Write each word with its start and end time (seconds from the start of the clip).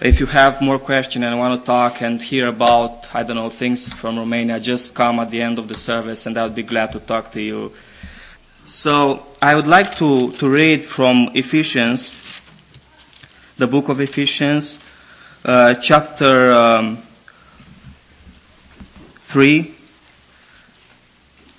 if 0.00 0.20
you 0.20 0.26
have 0.26 0.60
more 0.60 0.78
questions 0.78 1.24
and 1.24 1.38
want 1.38 1.60
to 1.60 1.66
talk 1.66 2.02
and 2.02 2.22
hear 2.22 2.46
about, 2.46 3.12
I 3.14 3.24
don't 3.24 3.34
know, 3.34 3.50
things 3.50 3.92
from 3.92 4.16
Romania, 4.16 4.60
just 4.60 4.94
come 4.94 5.18
at 5.18 5.30
the 5.30 5.42
end 5.42 5.58
of 5.58 5.66
the 5.66 5.74
service 5.74 6.24
and 6.26 6.38
I'll 6.38 6.50
be 6.50 6.62
glad 6.62 6.92
to 6.92 7.00
talk 7.00 7.32
to 7.32 7.42
you. 7.42 7.72
So 8.66 9.26
I 9.42 9.56
would 9.56 9.66
like 9.66 9.96
to, 9.96 10.30
to 10.32 10.48
read 10.48 10.84
from 10.84 11.30
Ephesians, 11.34 12.12
the 13.56 13.66
book 13.66 13.88
of 13.88 14.00
Ephesians, 14.00 14.78
uh, 15.44 15.74
chapter 15.74 16.52
um, 16.52 16.98
3. 19.22 19.74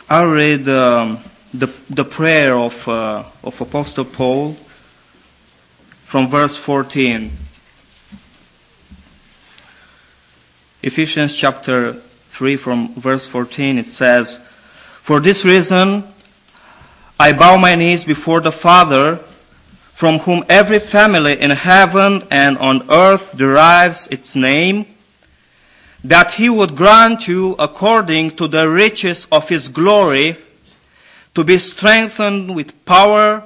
I'll 0.09 0.27
read 0.27 0.69
um, 0.69 1.19
the, 1.53 1.67
the 1.89 2.05
prayer 2.05 2.57
of, 2.57 2.87
uh, 2.87 3.25
of 3.43 3.59
Apostle 3.59 4.05
Paul 4.05 4.55
from 6.05 6.29
verse 6.29 6.55
14. 6.55 7.48
Ephesians 10.81 11.35
chapter 11.35 11.91
3 12.29 12.55
from 12.55 12.93
verse 12.95 13.27
14 13.27 13.79
it 13.79 13.85
says, 13.85 14.39
For 15.01 15.19
this 15.19 15.43
reason 15.43 16.05
I 17.19 17.33
bow 17.33 17.57
my 17.57 17.75
knees 17.75 18.05
before 18.05 18.39
the 18.39 18.53
Father, 18.53 19.17
from 19.93 20.19
whom 20.19 20.45
every 20.47 20.79
family 20.79 21.37
in 21.37 21.51
heaven 21.51 22.23
and 22.31 22.57
on 22.59 22.89
earth 22.89 23.35
derives 23.35 24.07
its 24.07 24.37
name, 24.37 24.85
that 26.01 26.35
he 26.35 26.49
would 26.49 26.77
grant 26.77 27.27
you 27.27 27.57
according 27.59 28.31
to 28.37 28.47
the 28.47 28.69
riches 28.69 29.27
of 29.33 29.49
his 29.49 29.67
glory 29.67 30.37
to 31.35 31.43
be 31.43 31.57
strengthened 31.57 32.55
with 32.55 32.85
power 32.85 33.43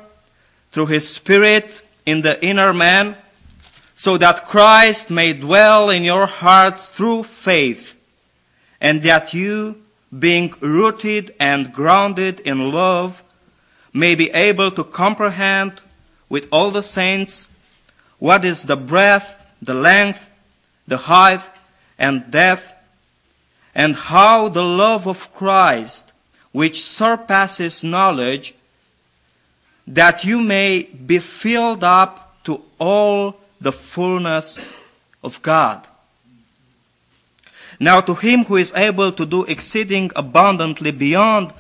through 0.72 0.86
his 0.86 1.12
spirit 1.12 1.82
in 2.06 2.22
the 2.22 2.40
inner 2.46 2.74
man 2.76 3.16
so 3.96 4.18
that 4.18 4.48
Christ 4.48 5.10
may 5.10 5.34
dwell 5.34 5.90
in 5.90 6.04
your 6.04 6.26
hearts 6.26 6.86
through 6.86 7.24
faith, 7.24 7.96
and 8.82 9.04
that 9.04 9.34
you, 9.34 9.82
being 10.18 10.54
rooted 10.60 11.34
and 11.40 11.74
grounded 11.74 12.40
in 12.42 12.72
love, 12.72 13.24
may 13.94 14.16
be 14.16 14.30
able 14.32 14.72
to 14.72 14.84
comprehend 14.84 15.82
with 16.30 16.48
all 16.52 16.72
the 16.72 16.84
saints 16.84 17.50
what 18.18 18.44
is 18.44 18.64
the 18.64 18.76
breadth, 18.76 19.46
the 19.62 19.74
length, 19.74 20.30
the 20.88 20.98
height, 20.98 21.42
and 22.00 22.32
depth, 22.32 22.74
and 23.76 23.96
how 23.96 24.50
the 24.50 24.64
love 24.64 25.08
of 25.08 25.34
Christ, 25.34 26.12
which 26.52 26.84
surpasses 26.84 27.84
knowledge, 27.84 28.56
that 29.86 30.24
you 30.24 30.42
may 30.42 30.84
be 30.84 31.20
filled 31.20 31.84
up 31.84 32.44
to 32.44 32.62
all 32.80 33.36
the 33.64 33.72
fullness 33.72 34.60
of 35.24 35.42
God. 35.42 35.88
Now 37.80 38.02
to 38.02 38.14
him 38.14 38.44
who 38.46 38.58
is 38.58 38.74
able 38.76 39.12
to 39.14 39.26
do 39.26 39.46
exceeding 39.46 40.12
abundantly 40.16 40.92
beyond 40.92 41.54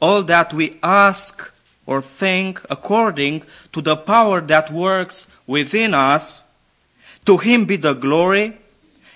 all 0.00 0.22
that 0.24 0.52
we 0.52 0.78
ask 0.82 1.52
or 1.86 2.02
think 2.02 2.60
according 2.70 3.44
to 3.72 3.80
the 3.80 3.96
power 3.96 4.40
that 4.40 4.72
works 4.72 5.28
within 5.46 5.94
us, 5.94 6.42
to 7.26 7.36
him 7.36 7.66
be 7.66 7.76
the 7.76 7.92
glory 7.92 8.58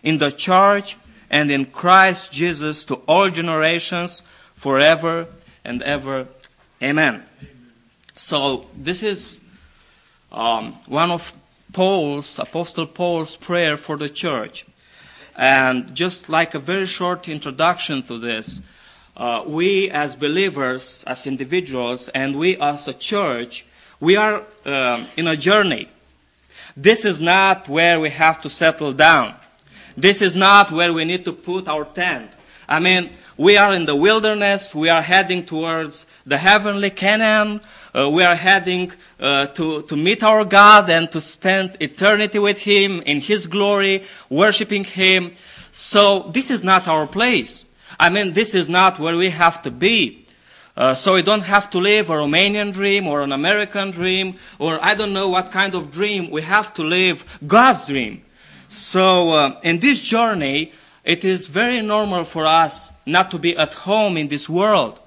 in 0.03 0.19
the 0.19 0.31
church 0.31 0.97
and 1.31 1.51
in 1.51 1.65
Christ 1.65 2.31
Jesus 2.31 2.85
to 2.85 2.97
all 3.07 3.31
generations 3.31 4.23
forever 4.55 5.27
and 5.65 5.83
ever. 5.83 6.29
Amen. 6.83 7.25
So 8.17 8.67
this 8.77 9.03
is 9.03 9.41
um, 10.31 10.73
one 10.87 11.11
of 11.11 11.33
Paul's, 11.75 12.39
Apostle 12.39 12.87
Paul's 12.87 13.37
prayer 13.37 13.77
for 13.77 13.99
the 13.99 14.09
church. 14.09 14.65
And 15.37 15.95
just 15.95 16.29
like 16.29 16.55
a 16.55 16.59
very 16.59 16.87
short 16.87 17.29
introduction 17.29 18.03
to 18.05 18.19
this, 18.19 18.63
uh, 19.17 19.43
we 19.47 19.91
as 19.91 20.17
believers, 20.17 21.05
as 21.07 21.27
individuals, 21.27 22.09
and 22.09 22.37
we 22.37 22.57
as 22.57 22.89
a 22.89 22.95
church, 22.95 23.67
we 24.01 24.17
are 24.17 24.43
um, 24.65 25.09
in 25.17 25.27
a 25.27 25.37
journey. 25.37 25.89
This 26.77 27.05
is 27.05 27.21
not 27.21 27.69
where 27.69 28.01
we 28.01 28.11
have 28.11 28.41
to 28.43 28.49
settle 28.49 28.93
down. 28.93 29.35
This 29.97 30.23
is 30.23 30.35
not 30.35 30.73
where 30.73 30.93
we 30.93 31.05
need 31.05 31.25
to 31.25 31.33
put 31.33 31.69
our 31.69 31.85
tent. 31.85 32.31
I 32.69 32.81
mean, 32.81 33.11
we 33.37 33.57
are 33.57 33.75
in 33.75 33.87
the 33.87 33.95
wilderness. 33.95 34.75
We 34.75 34.89
are 34.89 35.03
heading 35.03 35.45
towards 35.45 36.07
the 36.27 36.39
heavenly 36.39 36.91
Canaan. 36.91 37.61
Uh, 37.97 38.11
we 38.11 38.25
are 38.25 38.35
heading 38.35 38.91
uh, 39.21 39.47
to, 39.47 39.83
to 39.83 39.97
meet 39.97 40.25
our 40.25 40.45
God 40.45 40.91
and 40.91 41.11
to 41.13 41.21
spend 41.21 41.77
eternity 41.79 42.41
with 42.41 42.59
Him 42.59 43.01
in 43.03 43.21
His 43.21 43.47
glory, 43.47 44.05
worshiping 44.29 44.83
Him. 44.83 45.33
So 45.71 46.31
this 46.33 46.51
is 46.51 46.65
not 46.65 46.89
our 46.89 47.07
place. 47.07 47.65
I 48.01 48.09
mean, 48.09 48.33
this 48.33 48.53
is 48.53 48.69
not 48.69 48.99
where 48.99 49.17
we 49.17 49.31
have 49.31 49.63
to 49.63 49.71
be. 49.71 50.27
Uh, 50.77 50.93
so 50.95 51.15
we 51.15 51.23
don't 51.23 51.43
have 51.43 51.71
to 51.71 51.79
live 51.79 52.11
a 52.11 52.15
Romanian 52.15 52.73
dream 52.73 53.07
or 53.07 53.23
an 53.23 53.31
American 53.31 53.93
dream 53.93 54.39
or 54.59 54.85
I 54.85 54.95
don't 54.95 55.13
know 55.13 55.29
what 55.29 55.53
kind 55.53 55.77
of 55.77 55.93
dream. 55.93 56.31
We 56.31 56.43
have 56.43 56.75
to 56.75 56.83
live 56.83 57.25
God's 57.47 57.85
dream. 57.85 58.23
So 58.69 59.31
uh, 59.31 59.61
in 59.63 59.79
this 59.79 60.01
journey, 60.01 60.73
it 61.05 61.25
is 61.25 61.47
very 61.47 61.81
normal 61.81 62.25
for 62.25 62.45
us 62.45 62.91
not 63.07 63.31
to 63.31 63.39
be 63.39 63.57
at 63.57 63.73
home 63.73 64.17
in 64.17 64.27
this 64.27 64.49
world 64.49 64.99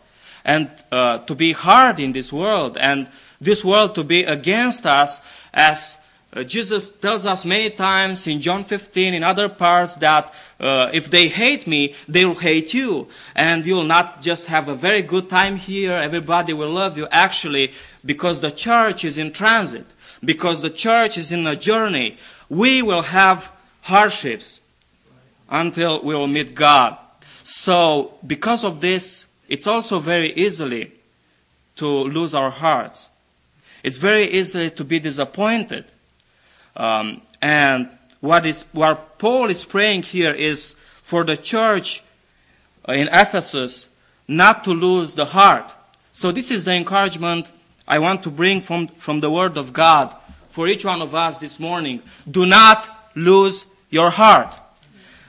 and 0.47 0.71
uh, 0.91 1.19
to 1.19 1.35
be 1.35 1.51
hard 1.51 1.99
in 1.99 2.13
this 2.13 2.33
world 2.33 2.77
and 2.79 3.07
this 3.39 3.63
world 3.63 3.93
to 3.93 4.03
be 4.03 4.23
against 4.23 4.87
us 4.87 5.21
as 5.53 5.97
uh, 6.33 6.43
Jesus 6.43 6.89
tells 6.89 7.25
us 7.25 7.45
many 7.45 7.69
times 7.69 8.27
in 8.27 8.41
John 8.41 8.63
15, 8.63 9.13
in 9.13 9.23
other 9.23 9.47
parts, 9.47 9.95
that 9.95 10.33
uh, 10.59 10.89
if 10.93 11.09
they 11.09 11.29
hate 11.29 11.65
me, 11.67 11.95
they 12.07 12.25
will 12.25 12.35
hate 12.35 12.73
you. 12.73 13.07
And 13.33 13.65
you 13.65 13.75
will 13.75 13.85
not 13.85 14.21
just 14.21 14.47
have 14.47 14.67
a 14.67 14.75
very 14.75 15.01
good 15.01 15.29
time 15.29 15.55
here, 15.55 15.93
everybody 15.93 16.53
will 16.53 16.71
love 16.71 16.97
you. 16.97 17.07
Actually, 17.11 17.71
because 18.05 18.41
the 18.41 18.51
church 18.51 19.05
is 19.05 19.17
in 19.17 19.31
transit, 19.31 19.85
because 20.23 20.61
the 20.61 20.69
church 20.69 21.17
is 21.17 21.31
in 21.31 21.47
a 21.47 21.55
journey, 21.55 22.17
we 22.49 22.81
will 22.81 23.03
have 23.03 23.49
hardships 23.81 24.59
until 25.49 26.03
we 26.03 26.13
will 26.13 26.27
meet 26.27 26.53
God. 26.53 26.97
So, 27.43 28.15
because 28.27 28.65
of 28.65 28.81
this, 28.81 29.26
it's 29.47 29.67
also 29.67 29.99
very 29.99 30.33
easily 30.33 30.91
to 31.77 31.87
lose 31.87 32.33
our 32.33 32.49
hearts. 32.49 33.09
It's 33.83 33.97
very 33.97 34.29
easy 34.29 34.69
to 34.71 34.83
be 34.83 34.99
disappointed. 34.99 35.85
Um, 36.75 37.21
and 37.41 37.89
what 38.19 38.45
is 38.45 38.63
what 38.71 39.19
Paul 39.19 39.49
is 39.49 39.63
praying 39.63 40.03
here 40.03 40.33
is 40.33 40.75
for 41.03 41.23
the 41.23 41.37
church 41.37 42.03
in 42.87 43.07
Ephesus 43.11 43.89
not 44.27 44.63
to 44.65 44.71
lose 44.71 45.15
the 45.15 45.25
heart. 45.25 45.73
So 46.11 46.31
this 46.31 46.51
is 46.51 46.65
the 46.65 46.73
encouragement 46.73 47.51
I 47.87 47.99
want 47.99 48.23
to 48.23 48.31
bring 48.31 48.61
from, 48.61 48.87
from 48.87 49.19
the 49.21 49.29
Word 49.29 49.57
of 49.57 49.71
God 49.71 50.15
for 50.49 50.67
each 50.67 50.83
one 50.83 51.01
of 51.01 51.15
us 51.15 51.37
this 51.37 51.59
morning. 51.59 52.01
Do 52.29 52.45
not 52.45 53.11
lose 53.15 53.65
your 53.89 54.09
heart. 54.09 54.57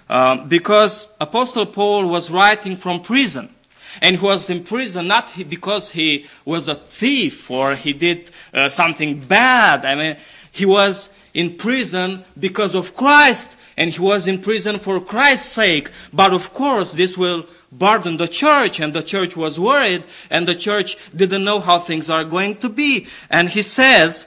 Um, 0.09 0.49
because 0.49 1.07
Apostle 1.21 1.67
Paul 1.67 2.09
was 2.09 2.31
writing 2.31 2.77
from 2.77 3.03
prison. 3.03 3.55
And 4.01 4.17
he 4.17 4.23
was 4.23 4.51
in 4.51 4.65
prison 4.65 5.09
not 5.09 5.33
because 5.49 5.91
he 5.93 6.27
was 6.45 6.69
a 6.69 6.75
thief 6.75 7.51
or 7.51 7.75
he 7.75 7.93
did 7.93 8.31
uh, 8.53 8.69
something 8.69 9.21
bad. 9.21 9.85
I 9.85 9.95
mean, 9.95 10.17
he 10.51 10.67
was 10.67 11.11
in 11.35 11.57
prison 11.57 12.25
because 12.39 12.75
of 12.75 12.97
Christ 12.97 13.49
and 13.77 13.91
he 13.91 14.01
was 14.01 14.27
in 14.27 14.43
prison 14.43 14.79
for 14.79 15.01
Christ's 15.01 15.53
sake. 15.53 15.91
But 16.13 16.33
of 16.33 16.53
course, 16.53 16.93
this 16.93 17.17
will 17.17 17.47
burden 17.71 18.17
the 18.17 18.29
church 18.29 18.81
and 18.81 18.93
the 18.93 19.03
church 19.03 19.37
was 19.37 19.61
worried 19.61 20.05
and 20.31 20.49
the 20.49 20.55
church 20.55 20.97
didn't 21.15 21.45
know 21.45 21.61
how 21.61 21.79
things 21.79 22.11
are 22.11 22.25
going 22.25 22.57
to 22.57 22.69
be. 22.69 23.07
And 23.31 23.49
he 23.49 23.63
says 23.63 24.27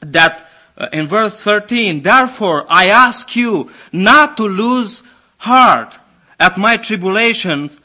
that 0.00 0.48
uh, 0.76 0.88
in 0.92 1.06
verse 1.06 1.40
13, 1.40 2.02
therefore 2.02 2.66
I 2.68 2.88
ask 2.88 3.34
you 3.34 3.70
not 3.92 4.36
to 4.36 4.44
lose 4.44 5.02
heart 5.38 5.98
at 6.38 6.58
my 6.58 6.76
tribulations 6.76 7.80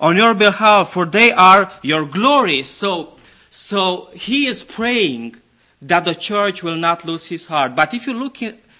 on 0.00 0.16
your 0.16 0.34
behalf, 0.34 0.92
for 0.92 1.06
they 1.06 1.32
are 1.32 1.72
your 1.82 2.04
glory. 2.04 2.62
So, 2.62 3.14
so 3.50 4.10
he 4.12 4.46
is 4.46 4.62
praying 4.62 5.36
that 5.82 6.04
the 6.04 6.14
church 6.14 6.62
will 6.62 6.76
not 6.76 7.04
lose 7.04 7.26
his 7.26 7.46
heart. 7.46 7.74
But 7.74 7.94
if 7.94 8.06
you 8.06 8.12
look 8.12 8.38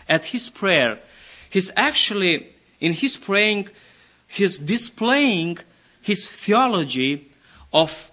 at 0.09 0.25
his 0.25 0.49
prayer, 0.49 0.99
he's 1.50 1.70
actually, 1.76 2.53
in 2.81 2.93
his 2.93 3.17
praying, 3.17 3.69
he's 4.26 4.59
displaying 4.59 5.59
his 6.00 6.29
theology 6.29 7.31
of 7.73 8.11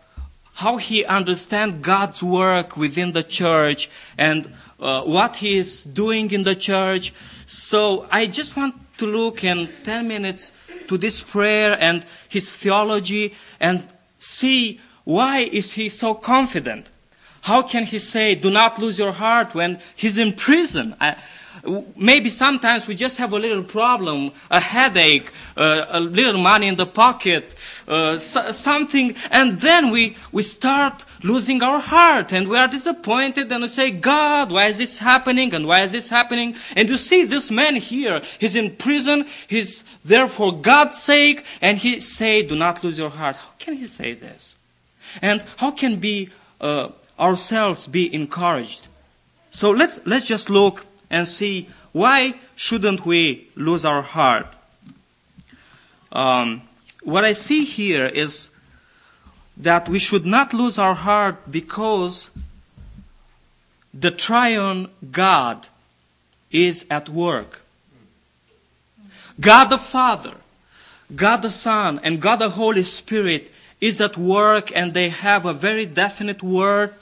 how 0.54 0.78
he 0.78 1.04
understands 1.06 1.76
God's 1.82 2.24
work 2.24 2.78
within 2.78 3.12
the 3.12 3.24
church 3.24 3.90
and 4.18 4.54
uh, 4.80 5.04
what 5.04 5.36
he 5.38 5.58
is 5.58 5.84
doing 5.84 6.32
in 6.32 6.44
the 6.44 6.56
church. 6.56 7.14
So 7.46 8.08
I 8.10 8.28
just 8.28 8.56
want 8.56 8.76
to 8.98 9.06
look 9.06 9.44
in 9.44 9.70
10 9.84 10.08
minutes 10.08 10.54
to 10.88 10.98
this 10.98 11.22
prayer 11.22 11.78
and 11.80 12.06
his 12.30 12.52
theology 12.52 13.34
and 13.60 13.86
see 14.18 14.80
why 15.04 15.40
is 15.40 15.74
he 15.74 15.90
so 15.90 16.14
confident? 16.14 16.90
How 17.42 17.62
can 17.62 17.86
he 17.86 18.00
say, 18.00 18.34
do 18.34 18.50
not 18.50 18.80
lose 18.80 18.98
your 18.98 19.12
heart 19.12 19.54
when 19.54 19.80
he's 19.96 20.18
in 20.18 20.34
prison? 20.34 20.96
I, 21.00 21.16
maybe 21.96 22.30
sometimes 22.30 22.88
we 22.88 22.96
just 22.96 23.18
have 23.18 23.34
a 23.34 23.40
little 23.40 23.64
problem, 23.64 24.32
a 24.50 24.60
headache, 24.60 25.32
uh, 25.58 25.86
a 25.90 26.00
little 26.00 26.38
money 26.38 26.68
in 26.68 26.76
the 26.76 26.86
pocket, 26.86 27.56
uh, 27.88 28.18
so, 28.20 28.52
something, 28.52 29.16
and 29.32 29.60
then 29.62 29.92
we, 29.92 30.16
we 30.32 30.42
start 30.42 31.06
losing 31.24 31.62
our 31.62 31.80
heart 31.80 32.34
and 32.34 32.48
we 32.48 32.58
are 32.58 32.68
disappointed 32.68 33.52
and 33.52 33.62
we 33.62 33.68
say, 33.68 33.92
God, 33.92 34.52
why 34.52 34.66
is 34.68 34.78
this 34.78 34.98
happening 34.98 35.54
and 35.54 35.68
why 35.68 35.82
is 35.82 35.92
this 35.92 36.10
happening? 36.10 36.56
And 36.76 36.90
you 36.90 36.98
see 36.98 37.26
this 37.26 37.52
man 37.52 37.76
here, 37.76 38.22
he's 38.40 38.56
in 38.56 38.76
prison, 38.76 39.26
he's 39.48 39.84
there 40.04 40.28
for 40.28 40.54
God's 40.54 41.02
sake, 41.02 41.46
and 41.62 41.78
he 41.78 42.00
say, 42.00 42.44
do 42.44 42.56
not 42.56 42.84
lose 42.84 42.98
your 42.98 43.10
heart. 43.10 43.38
How 43.38 43.50
can 43.60 43.76
he 43.76 43.88
say 43.88 44.14
this? 44.14 44.56
And 45.22 45.44
how 45.58 45.72
can 45.72 45.98
be 45.98 46.30
uh, 46.62 46.90
ourselves 47.20 47.88
be 47.88 48.14
encouraged? 48.14 48.88
So 49.52 49.72
let's, 49.72 50.00
let's 50.06 50.26
just 50.26 50.50
look 50.50 50.86
and 51.16 51.26
see 51.26 51.70
why 51.94 52.34
shouldn't 52.58 53.06
we 53.06 53.48
lose 53.56 53.86
our 53.86 54.02
heart? 54.02 54.48
Um, 56.12 56.62
what 57.04 57.24
I 57.24 57.32
see 57.32 57.64
here 57.64 58.06
is 58.06 58.50
that 59.56 59.88
we 59.88 59.98
should 59.98 60.26
not 60.26 60.54
lose 60.54 60.78
our 60.78 60.94
heart 60.94 61.50
because 61.50 62.32
the 63.94 64.12
triune 64.12 64.90
God 65.10 65.70
is 66.52 66.86
at 66.90 67.08
work. 67.08 67.62
God 69.40 69.70
the 69.70 69.78
Father, 69.78 70.36
God 71.16 71.44
the 71.44 71.50
Son, 71.50 72.02
and 72.04 72.22
God 72.22 72.38
the 72.40 72.50
Holy 72.50 72.84
Spirit 72.84 73.50
is 73.80 74.02
at 74.02 74.18
work 74.18 74.70
and 74.76 74.94
they 74.94 75.08
have 75.08 75.46
a 75.46 75.54
very 75.54 75.86
definite 75.86 76.44
word. 76.44 76.94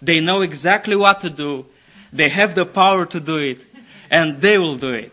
They 0.00 0.20
know 0.20 0.40
exactly 0.40 0.96
what 0.96 1.20
to 1.20 1.28
do. 1.28 1.66
They 2.12 2.28
have 2.28 2.54
the 2.54 2.66
power 2.66 3.06
to 3.06 3.20
do 3.20 3.36
it 3.38 3.64
and 4.10 4.40
they 4.40 4.58
will 4.58 4.76
do 4.76 4.92
it. 4.92 5.12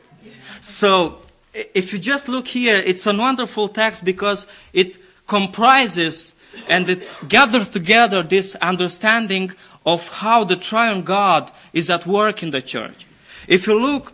So 0.61 1.19
if 1.53 1.93
you 1.93 1.99
just 1.99 2.27
look 2.27 2.47
here, 2.47 2.75
it's 2.75 3.05
a 3.05 3.15
wonderful 3.15 3.67
text 3.67 4.03
because 4.03 4.47
it 4.73 4.97
comprises 5.27 6.33
and 6.67 6.89
it 6.89 7.07
gathers 7.27 7.67
together 7.67 8.23
this 8.23 8.55
understanding 8.55 9.51
of 9.85 10.07
how 10.07 10.43
the 10.43 10.55
triune 10.55 11.03
God 11.03 11.51
is 11.73 11.89
at 11.89 12.07
work 12.07 12.41
in 12.41 12.51
the 12.51 12.61
church. 12.61 13.05
If 13.47 13.67
you 13.67 13.79
look, 13.79 14.13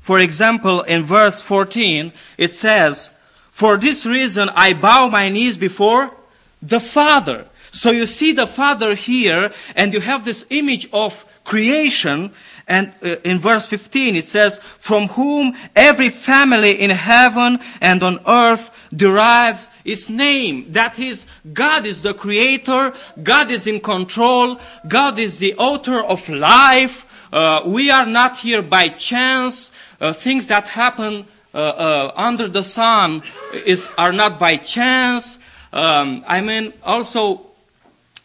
for 0.00 0.20
example, 0.20 0.82
in 0.82 1.04
verse 1.04 1.40
14, 1.40 2.12
it 2.36 2.52
says, 2.52 3.10
For 3.50 3.76
this 3.76 4.04
reason 4.04 4.50
I 4.50 4.74
bow 4.74 5.08
my 5.08 5.28
knees 5.28 5.58
before 5.58 6.12
the 6.60 6.80
Father. 6.80 7.46
So 7.76 7.90
you 7.90 8.06
see 8.06 8.32
the 8.32 8.46
Father 8.46 8.94
here, 8.94 9.52
and 9.74 9.92
you 9.92 10.00
have 10.00 10.24
this 10.24 10.46
image 10.48 10.88
of 10.92 11.26
creation, 11.44 12.32
and 12.66 12.92
uh, 13.02 13.16
in 13.22 13.38
verse 13.38 13.66
15 13.66 14.16
it 14.16 14.24
says, 14.24 14.58
From 14.78 15.08
whom 15.08 15.54
every 15.76 16.08
family 16.08 16.72
in 16.72 16.90
heaven 16.90 17.60
and 17.82 18.02
on 18.02 18.20
earth 18.26 18.70
derives 18.94 19.68
its 19.84 20.08
name. 20.08 20.72
That 20.72 20.98
is, 20.98 21.26
God 21.52 21.84
is 21.84 22.00
the 22.00 22.14
creator, 22.14 22.94
God 23.22 23.50
is 23.50 23.66
in 23.66 23.80
control, 23.80 24.58
God 24.88 25.18
is 25.18 25.38
the 25.38 25.54
author 25.56 26.02
of 26.02 26.28
life. 26.30 27.04
Uh, 27.30 27.60
we 27.66 27.90
are 27.90 28.06
not 28.06 28.38
here 28.38 28.62
by 28.62 28.88
chance. 28.88 29.70
Uh, 30.00 30.14
things 30.14 30.46
that 30.46 30.66
happen 30.66 31.26
uh, 31.54 31.58
uh, 31.58 32.12
under 32.16 32.48
the 32.48 32.64
sun 32.64 33.22
is, 33.66 33.90
are 33.98 34.12
not 34.12 34.38
by 34.38 34.56
chance. 34.56 35.38
Um, 35.72 36.24
I 36.26 36.40
mean, 36.40 36.72
also, 36.82 37.45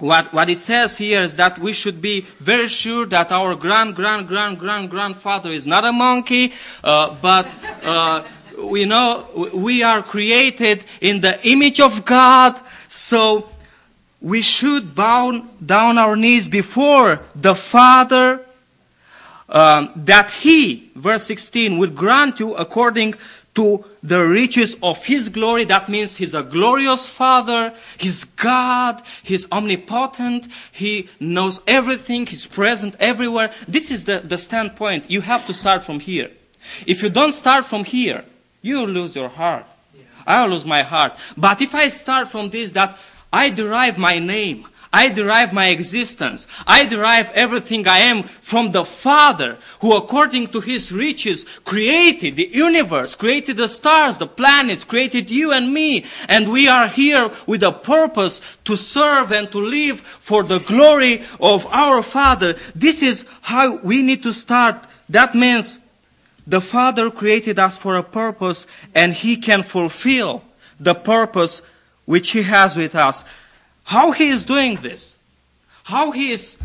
what, 0.02 0.34
what 0.34 0.50
it 0.50 0.58
says 0.58 0.98
here 0.98 1.22
is 1.22 1.38
that 1.38 1.60
we 1.60 1.74
should 1.74 2.02
be 2.02 2.22
very 2.40 2.68
sure 2.68 3.06
that 3.06 3.32
our 3.32 3.56
grand, 3.56 3.96
grand, 3.96 4.28
grand, 4.28 4.58
grand, 4.58 4.90
grandfather 4.90 5.52
is 5.52 5.68
not 5.68 5.86
a 5.86 5.92
monkey, 5.92 6.54
uh, 6.84 7.16
but 7.22 7.48
uh, 7.84 8.24
we 8.58 8.86
know 8.86 9.28
we 9.54 9.84
are 9.84 10.02
created 10.02 10.84
in 11.02 11.22
the 11.22 11.40
image 11.48 11.80
of 11.80 12.04
God, 12.04 12.60
so 12.88 13.50
we 14.22 14.42
should 14.42 14.96
bow 14.96 15.46
down 15.64 15.98
our 15.98 16.16
knees 16.16 16.48
before 16.48 17.22
the 17.36 17.56
Father, 17.56 18.46
um, 19.50 19.92
that 19.96 20.32
He, 20.32 20.92
verse 20.96 21.26
16, 21.26 21.78
will 21.78 21.90
grant 21.90 22.40
you 22.40 22.56
according 22.56 23.16
to 23.56 23.84
the 24.02 24.26
riches 24.26 24.78
of 24.82 25.06
His 25.06 25.30
glory. 25.30 25.66
That 25.66 25.90
means 25.90 26.16
He's 26.16 26.34
a 26.34 26.44
glorious 26.44 27.08
Father. 27.08 27.74
He's 27.98 28.24
God. 28.24 29.02
He's 29.24 29.52
omnipotent. 29.52 30.48
He 30.72 31.10
knows 31.20 31.62
everything. 31.68 32.26
He's 32.26 32.46
present 32.46 32.96
everywhere. 33.00 33.52
This 33.68 33.92
is 33.92 34.06
the, 34.06 34.20
the 34.20 34.38
standpoint. 34.38 35.12
You 35.12 35.22
have 35.22 35.46
to 35.48 35.54
start 35.54 35.84
from 35.84 36.00
here. 36.00 36.32
If 36.86 37.02
you 37.04 37.10
don't 37.10 37.34
start 37.34 37.66
from 37.66 37.84
here, 37.84 38.24
you 38.62 38.86
lose 38.86 39.16
your 39.16 39.30
heart. 39.30 39.66
I 40.26 40.44
will 40.44 40.52
lose 40.52 40.66
my 40.66 40.84
heart. 40.84 41.18
But 41.36 41.62
if 41.62 41.74
I 41.74 41.88
start 41.88 42.30
from 42.30 42.50
this, 42.50 42.74
that 42.74 42.98
I 43.34 43.50
derive 43.50 43.98
my 43.98 44.20
name, 44.20 44.68
I 44.94 45.08
derive 45.08 45.54
my 45.54 45.68
existence. 45.68 46.48
I 46.68 46.86
derive 46.86 47.32
everything 47.32 47.88
I 47.88 48.00
am 48.00 48.24
from 48.24 48.74
the 48.74 48.84
Father, 48.84 49.58
who 49.80 49.96
according 49.96 50.48
to 50.48 50.60
His 50.60 50.92
riches 50.92 51.46
created 51.64 52.36
the 52.36 52.50
universe, 52.52 53.16
created 53.16 53.56
the 53.56 53.70
stars, 53.70 54.18
the 54.18 54.28
planets, 54.28 54.84
created 54.84 55.30
you 55.30 55.54
and 55.54 55.74
me. 55.74 56.04
And 56.28 56.52
we 56.52 56.68
are 56.68 56.90
here 56.90 57.32
with 57.48 57.64
a 57.64 57.72
purpose 57.72 58.42
to 58.66 58.76
serve 58.76 59.32
and 59.32 59.50
to 59.54 59.60
live 59.60 60.02
for 60.02 60.44
the 60.44 60.60
glory 60.60 61.24
of 61.40 61.66
our 61.68 62.04
Father. 62.04 62.58
This 62.76 63.02
is 63.02 63.26
how 63.42 63.78
we 63.78 64.04
need 64.04 64.24
to 64.24 64.34
start. 64.34 64.86
That 65.08 65.36
means 65.36 65.78
the 66.46 66.62
Father 66.62 67.10
created 67.10 67.60
us 67.60 67.78
for 67.78 67.96
a 67.96 68.04
purpose 68.04 68.68
and 68.94 69.14
He 69.14 69.38
can 69.38 69.64
fulfill 69.64 70.44
the 70.82 70.96
purpose 70.96 71.62
which 72.06 72.32
He 72.32 72.42
has 72.42 72.76
with 72.76 72.94
us. 72.94 73.24
How 73.92 74.14
he 74.14 74.30
is 74.30 74.46
doing 74.46 74.78
this, 74.78 75.18
how 75.84 76.12
he 76.12 76.32
is 76.32 76.58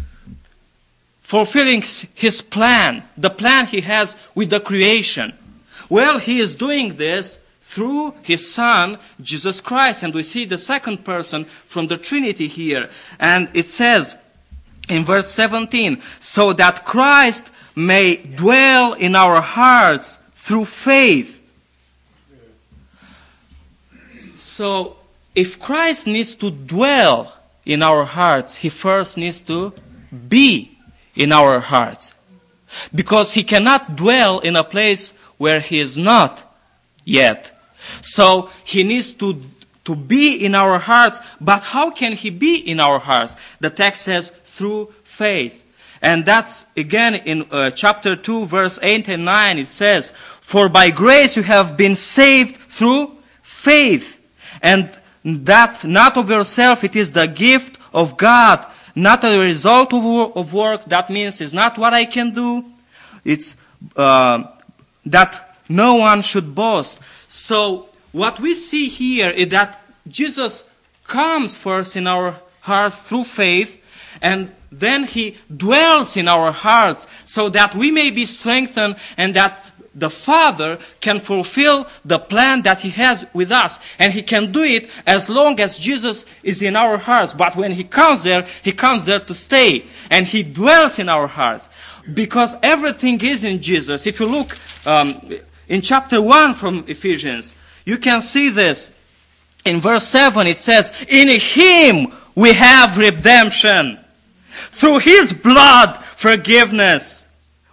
fulfilling 1.23 1.83
his 2.15 2.41
plan, 2.41 3.03
the 3.17 3.31
plan 3.31 3.67
he 3.67 3.81
has 3.81 4.15
with 4.37 4.51
the 4.51 4.61
creation. 4.61 5.33
Well, 5.89 6.21
he 6.21 6.39
is 6.39 6.55
doing 6.55 6.99
this 6.99 7.39
through 7.63 8.15
his 8.23 8.49
son, 8.49 8.99
Jesus 9.21 9.61
Christ. 9.61 10.05
And 10.05 10.15
we 10.15 10.23
see 10.23 10.45
the 10.45 10.57
second 10.57 11.05
person 11.05 11.47
from 11.67 11.89
the 11.89 11.97
Trinity 11.97 12.47
here. 12.47 12.91
And 13.19 13.49
it 13.55 13.65
says 13.65 14.15
in 14.89 15.05
verse 15.05 15.29
17, 15.29 16.01
so 16.21 16.53
that 16.53 16.85
Christ 16.85 17.51
may 17.75 18.19
dwell 18.19 18.93
in 18.93 19.17
our 19.17 19.41
hearts 19.41 20.19
through 20.37 20.67
faith. 20.67 21.43
So 24.37 24.99
if 25.37 25.61
Christ 25.61 26.07
needs 26.07 26.35
to 26.37 26.51
dwell 26.51 27.33
in 27.67 27.83
our 27.83 28.05
hearts, 28.05 28.57
he 28.57 28.71
first 28.71 29.19
needs 29.19 29.43
to 29.43 29.73
be 30.29 30.79
in 31.15 31.31
our 31.31 31.61
hearts. 31.61 32.15
Because 32.95 33.35
he 33.35 33.45
cannot 33.45 33.97
dwell 33.97 34.39
in 34.41 34.57
a 34.57 34.65
place 34.65 35.13
where 35.37 35.61
he 35.61 35.79
is 35.79 35.99
not 35.99 36.43
yet. 37.05 37.53
So 38.01 38.51
he 38.65 38.83
needs 38.83 39.13
to, 39.15 39.43
to 39.85 39.95
be 39.95 40.43
in 40.43 40.55
our 40.55 40.79
hearts. 40.79 41.21
But 41.39 41.65
how 41.65 41.91
can 41.91 42.13
he 42.13 42.31
be 42.31 42.57
in 42.57 42.81
our 42.81 42.99
hearts? 42.99 43.37
The 43.61 43.71
text 43.71 44.03
says 44.03 44.33
through 44.45 44.95
faith. 45.05 45.63
And 46.01 46.25
that's 46.25 46.65
again 46.77 47.15
in 47.15 47.47
uh, 47.51 47.71
chapter 47.71 48.17
2 48.17 48.47
verse 48.47 48.79
8 48.83 49.09
and 49.09 49.25
9 49.25 49.59
it 49.59 49.69
says, 49.69 50.13
For 50.41 50.69
by 50.69 50.91
grace 50.91 51.37
you 51.37 51.43
have 51.43 51.77
been 51.77 51.97
saved 51.97 52.57
through 52.69 53.17
faith. 53.43 54.19
And 54.63 54.91
that 55.27 55.85
not 55.85 56.17
of 56.17 56.31
yourself, 56.31 56.85
it 56.85 56.95
is 56.95 57.11
the 57.13 57.27
gift 57.27 57.79
of 57.93 58.17
God, 58.17 58.65
not 58.95 59.25
a 59.25 59.39
result 59.39 59.93
of, 59.93 60.37
of 60.37 60.55
work. 60.55 60.85
That 60.85 61.11
means 61.11 61.41
it's 61.41 61.53
not 61.53 61.77
what 61.79 61.93
I 61.93 62.05
can 62.05 62.33
do. 62.33 62.65
It's 63.25 63.57
uh, 63.97 64.45
that 65.05 65.57
no 65.69 65.97
one 65.97 66.23
should 66.23 66.55
boast. 66.55 67.01
So 67.27 67.89
what 68.13 68.39
we 68.39 68.55
see 68.55 68.89
here 68.89 69.31
is 69.31 69.49
that 69.49 69.83
Jesus 70.07 70.65
comes 71.07 71.57
first 71.57 71.97
in 71.97 72.07
our 72.07 72.41
hearts 72.61 72.97
through 72.97 73.25
faith, 73.25 73.77
and 74.23 74.53
then 74.71 75.05
he 75.05 75.37
dwells 75.55 76.17
in 76.17 76.29
our 76.29 76.53
hearts 76.53 77.07
so 77.25 77.49
that 77.49 77.75
we 77.75 77.91
may 77.91 78.11
be 78.11 78.27
strengthened 78.27 78.97
and 79.17 79.35
that 79.35 79.65
the 79.97 80.11
Father 80.11 80.79
can 81.01 81.21
fulfill 81.21 81.87
the 82.05 82.19
plan 82.19 82.63
that 82.63 82.81
He 82.81 82.91
has 82.91 83.27
with 83.33 83.51
us. 83.51 83.81
And 83.99 84.13
He 84.13 84.23
can 84.23 84.53
do 84.53 84.63
it 84.63 84.89
as 85.07 85.29
long 85.29 85.59
as 85.59 85.79
Jesus 85.79 86.27
is 86.43 86.63
in 86.63 86.77
our 86.77 86.99
hearts. 86.99 87.33
But 87.33 87.57
when 87.57 87.73
He 87.73 87.83
comes 87.83 88.23
there, 88.23 88.47
He 88.63 88.73
comes 88.73 89.07
there 89.07 89.21
to 89.21 89.35
stay. 89.35 89.87
And 90.11 90.27
He 90.27 90.43
dwells 90.43 90.99
in 90.99 91.09
our 91.09 91.27
hearts. 91.27 91.69
Because 92.13 92.57
everything 92.63 93.21
is 93.23 93.43
in 93.43 93.61
Jesus. 93.61 94.07
If 94.07 94.21
you 94.21 94.27
look 94.27 94.57
um, 94.85 95.33
in 95.67 95.81
chapter 95.81 96.21
1 96.21 96.55
from 96.55 96.85
Ephesians, 96.87 97.55
you 97.85 97.97
can 97.97 98.21
see 98.21 98.51
this. 98.51 98.91
In 99.65 99.81
verse 99.81 100.07
7 100.07 100.47
it 100.47 100.59
says, 100.59 100.93
In 101.09 101.29
Him 101.41 102.13
we 102.35 102.53
have 102.53 102.99
redemption. 102.99 103.99
Through 104.53 104.99
His 105.01 105.33
blood, 105.33 105.97
forgiveness 106.17 107.26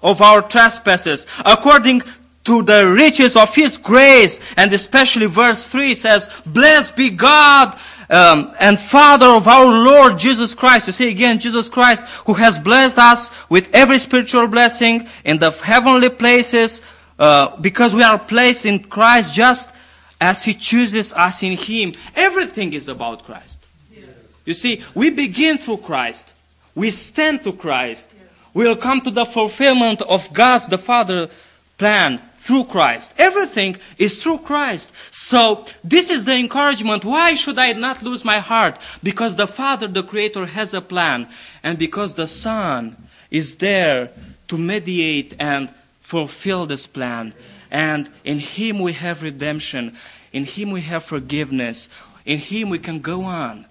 of 0.03 0.21
our 0.21 0.41
trespasses, 0.41 1.25
according 1.45 2.03
to 2.43 2.61
the 2.61 2.87
riches 2.87 3.35
of 3.35 3.55
His 3.55 3.77
grace. 3.77 4.39
And 4.57 4.71
especially 4.73 5.27
verse 5.27 5.65
3 5.67 5.95
says, 5.95 6.29
Blessed 6.45 6.95
be 6.95 7.09
God 7.09 7.77
um, 8.09 8.53
and 8.59 8.79
Father 8.79 9.27
of 9.27 9.47
our 9.47 9.65
Lord 9.65 10.17
Jesus 10.17 10.53
Christ. 10.53 10.87
You 10.87 10.93
see 10.93 11.09
again, 11.09 11.39
Jesus 11.39 11.69
Christ, 11.69 12.05
who 12.25 12.33
has 12.33 12.59
blessed 12.59 12.99
us 12.99 13.31
with 13.49 13.69
every 13.73 13.99
spiritual 13.99 14.47
blessing 14.47 15.07
in 15.23 15.39
the 15.39 15.51
heavenly 15.51 16.09
places, 16.09 16.81
uh, 17.17 17.55
because 17.57 17.93
we 17.93 18.03
are 18.03 18.19
placed 18.19 18.65
in 18.65 18.79
Christ 18.79 19.33
just 19.33 19.71
as 20.19 20.43
He 20.43 20.53
chooses 20.53 21.13
us 21.13 21.43
in 21.43 21.57
Him. 21.57 21.93
Everything 22.15 22.73
is 22.73 22.87
about 22.87 23.23
Christ. 23.23 23.59
Yes. 23.91 24.07
You 24.45 24.53
see, 24.53 24.83
we 24.93 25.09
begin 25.09 25.57
through 25.57 25.77
Christ. 25.77 26.31
We 26.75 26.89
stand 26.91 27.43
through 27.43 27.53
Christ. 27.53 28.11
Yes. 28.13 28.22
We'll 28.53 28.75
come 28.75 29.01
to 29.01 29.11
the 29.11 29.25
fulfillment 29.25 30.01
of 30.01 30.31
God's, 30.33 30.67
the 30.67 30.77
Father, 30.77 31.29
plan 31.77 32.21
through 32.37 32.65
Christ. 32.65 33.13
Everything 33.17 33.77
is 33.97 34.21
through 34.21 34.39
Christ. 34.39 34.91
So 35.11 35.65
this 35.83 36.09
is 36.09 36.25
the 36.25 36.35
encouragement. 36.35 37.05
Why 37.05 37.35
should 37.35 37.57
I 37.57 37.71
not 37.71 38.03
lose 38.03 38.25
my 38.25 38.39
heart? 38.39 38.77
Because 39.01 39.37
the 39.37 39.47
Father, 39.47 39.87
the 39.87 40.03
Creator, 40.03 40.45
has 40.47 40.73
a 40.73 40.81
plan. 40.81 41.27
And 41.63 41.77
because 41.77 42.15
the 42.15 42.27
Son 42.27 42.97
is 43.31 43.55
there 43.55 44.11
to 44.49 44.57
mediate 44.57 45.33
and 45.39 45.73
fulfill 46.01 46.65
this 46.65 46.85
plan. 46.85 47.33
And 47.71 48.11
in 48.23 48.39
Him 48.39 48.79
we 48.79 48.93
have 48.93 49.23
redemption. 49.23 49.97
In 50.31 50.43
Him 50.43 50.71
we 50.71 50.81
have 50.81 51.03
forgiveness. 51.03 51.89
In 52.25 52.39
Him 52.39 52.69
we 52.69 52.77
can 52.77 52.99
go 52.99 53.23
on 53.23 53.65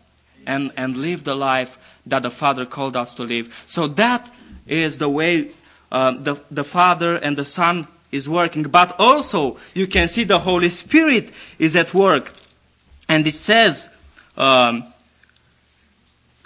and, 0.47 0.73
and 0.77 0.97
live 0.97 1.25
the 1.25 1.37
life 1.37 1.79
that 2.07 2.23
the 2.23 2.31
Father 2.31 2.67
called 2.67 2.97
us 2.97 3.15
to 3.15 3.23
live. 3.23 3.63
So 3.67 3.87
that 3.87 4.29
is 4.73 4.99
the 4.99 5.09
way 5.09 5.51
uh, 5.91 6.13
the, 6.13 6.37
the 6.51 6.65
Father 6.65 7.17
and 7.17 7.37
the 7.37 7.45
Son 7.45 7.87
is 8.11 8.29
working, 8.29 8.65
but 8.65 8.95
also 8.99 9.59
you 9.75 9.87
can 9.87 10.09
see 10.09 10.25
the 10.25 10.39
Holy 10.39 10.69
Spirit 10.69 11.31
is 11.59 11.77
at 11.77 11.95
work. 11.95 12.33
And 13.09 13.27
it 13.27 13.35
says 13.35 13.89
um, 14.37 14.85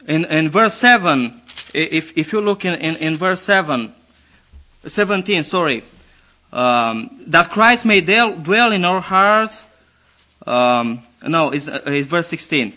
in, 0.06 0.24
in 0.26 0.48
verse 0.48 0.74
7, 0.74 1.42
if, 1.74 2.16
if 2.16 2.32
you 2.32 2.40
look 2.40 2.64
in, 2.64 2.74
in, 2.74 2.96
in 2.96 3.16
verse 3.16 3.42
7, 3.42 3.92
17, 4.86 5.42
sorry, 5.42 5.82
um, 6.52 7.10
that 7.26 7.50
Christ 7.50 7.84
may 7.84 8.00
dwell 8.00 8.72
in 8.72 8.84
our 8.84 9.00
hearts. 9.00 9.64
Um, 10.46 11.02
no, 11.26 11.50
it's, 11.50 11.66
uh, 11.66 11.82
it's 11.86 12.08
verse 12.08 12.28
16. 12.28 12.72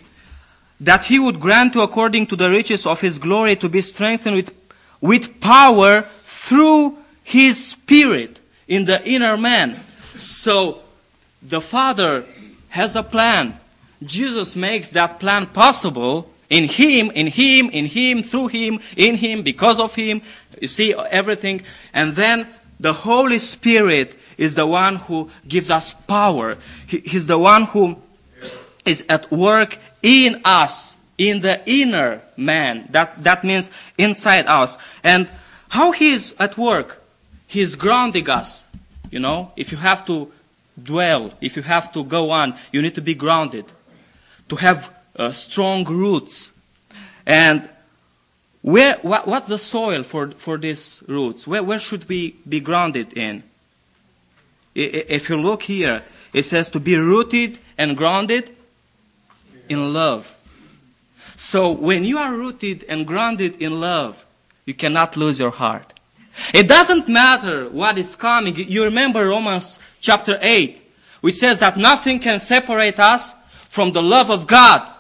That 0.82 1.06
he 1.06 1.20
would 1.20 1.40
grant 1.40 1.74
to 1.74 1.82
according 1.82 2.28
to 2.28 2.36
the 2.36 2.50
riches 2.50 2.86
of 2.86 3.00
his 3.02 3.20
glory 3.20 3.56
to 3.58 3.70
be 3.70 3.82
strengthened 3.82 4.36
with, 4.36 4.54
with 5.02 5.40
power 5.40 6.06
through 6.26 6.98
his 7.24 7.64
spirit 7.64 8.40
in 8.68 8.86
the 8.86 9.06
inner 9.08 9.38
man. 9.38 9.80
So 10.18 10.82
the 11.42 11.62
Father 11.62 12.26
has 12.70 12.96
a 12.96 13.04
plan. 13.04 13.60
Jesus 14.04 14.56
makes 14.56 14.92
that 14.92 15.20
plan 15.20 15.48
possible 15.48 16.30
in 16.50 16.64
Him, 16.64 17.12
in 17.12 17.28
Him, 17.28 17.70
in 17.70 17.86
Him, 17.86 18.24
through 18.24 18.48
Him, 18.48 18.80
in 18.96 19.16
Him, 19.16 19.44
because 19.44 19.80
of 19.80 19.94
Him. 19.94 20.22
You 20.60 20.68
see 20.68 20.94
everything. 20.94 21.62
And 21.94 22.16
then 22.16 22.48
the 22.80 22.94
Holy 22.94 23.40
Spirit 23.40 24.18
is 24.38 24.56
the 24.56 24.66
one 24.66 24.96
who 24.96 25.30
gives 25.48 25.70
us 25.70 25.94
power. 25.94 26.58
He, 26.88 27.00
he's 27.00 27.28
the 27.28 27.38
one 27.38 27.66
who 27.66 27.98
is 28.86 29.06
at 29.10 29.30
work 29.32 29.78
in 30.02 30.42
us, 30.46 30.96
in 31.20 31.42
the 31.42 31.62
inner 31.70 32.22
man. 32.36 32.88
That, 32.90 33.24
that 33.24 33.44
means 33.44 33.70
inside 33.98 34.48
us. 34.48 34.78
And 35.04 35.30
how 35.68 35.92
He 35.92 36.14
is 36.14 36.34
at 36.40 36.58
work? 36.58 37.04
He's 37.46 37.76
grounding 37.76 38.28
us. 38.30 38.66
You 39.12 39.20
know, 39.20 39.52
if 39.56 39.72
you 39.72 39.78
have 39.78 40.06
to 40.08 40.32
dwell, 40.82 41.34
if 41.42 41.56
you 41.56 41.62
have 41.62 41.92
to 41.94 42.04
go 42.04 42.32
on, 42.32 42.56
you 42.72 42.82
need 42.82 42.96
to 42.96 43.02
be 43.02 43.14
grounded, 43.14 43.66
to 44.48 44.56
have 44.56 44.90
uh, 45.16 45.32
strong 45.32 45.84
roots. 45.84 46.52
And 47.26 47.70
where, 48.62 48.98
what, 49.02 49.28
what's 49.28 49.50
the 49.50 49.58
soil 49.58 50.04
for, 50.04 50.32
for 50.32 50.58
these 50.58 51.04
roots? 51.08 51.46
Where, 51.46 51.64
where 51.64 51.80
should 51.80 52.08
we 52.08 52.38
be 52.48 52.60
grounded 52.60 53.14
in? 53.14 53.44
If 54.76 55.30
you 55.30 55.36
look 55.38 55.64
here, 55.64 56.04
it 56.32 56.44
says 56.44 56.70
to 56.70 56.80
be 56.80 56.96
rooted 56.96 57.60
and 57.78 57.98
grounded 57.98 58.56
in 59.68 59.94
love. 59.94 60.36
So 61.40 61.72
when 61.72 62.04
you 62.04 62.18
are 62.18 62.34
rooted 62.34 62.84
and 62.90 63.08
grounded 63.08 63.62
in 63.62 63.80
love, 63.80 64.26
you 64.66 64.74
cannot 64.74 65.16
lose 65.16 65.40
your 65.40 65.52
heart. 65.52 65.94
It 66.54 66.68
doesn't 66.68 67.08
matter 67.08 67.70
what 67.70 67.98
is 67.98 68.14
coming. 68.14 68.58
You 68.58 68.84
remember 68.84 69.26
Romans 69.26 69.80
chapter 70.02 70.38
8, 70.42 70.82
which 71.22 71.36
says 71.36 71.60
that 71.60 71.78
nothing 71.78 72.20
can 72.20 72.40
separate 72.40 73.00
us 73.00 73.34
from 73.70 73.94
the 73.94 74.04
love 74.04 74.30
of 74.30 74.48
God. 74.48 74.92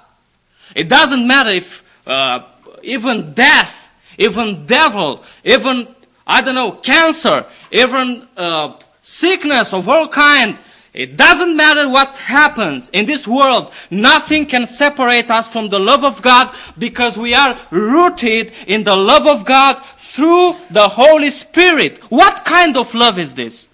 It 0.73 0.87
doesn't 0.87 1.27
matter 1.27 1.49
if 1.49 1.83
uh, 2.07 2.45
even 2.83 3.33
death, 3.33 3.89
even 4.17 4.65
devil, 4.65 5.25
even, 5.43 5.93
I 6.25 6.39
don't 6.39 6.55
know, 6.55 6.71
cancer, 6.71 7.47
even 7.69 8.25
uh, 8.37 8.79
sickness 9.01 9.73
of 9.73 9.89
all 9.89 10.07
kind, 10.07 10.57
it 10.99 11.15
doesn't 11.15 11.55
matter 11.55 11.87
what 11.87 12.17
happens 12.17 12.89
in 12.89 13.05
this 13.05 13.25
world. 13.25 13.71
Nothing 13.89 14.45
can 14.45 14.67
separate 14.67 15.31
us 15.31 15.47
from 15.47 15.69
the 15.69 15.79
love 15.79 16.03
of 16.03 16.21
God 16.21 16.53
because 16.77 17.17
we 17.17 17.33
are 17.33 17.57
rooted 17.71 18.51
in 18.67 18.83
the 18.83 18.97
love 18.97 19.25
of 19.25 19.45
God 19.45 19.75
through 19.97 20.57
the 20.69 20.89
Holy 20.89 21.29
Spirit. 21.29 21.99
What 22.11 22.43
kind 22.43 22.75
of 22.75 22.93
love 22.93 23.17
is 23.17 23.33
this? 23.33 23.69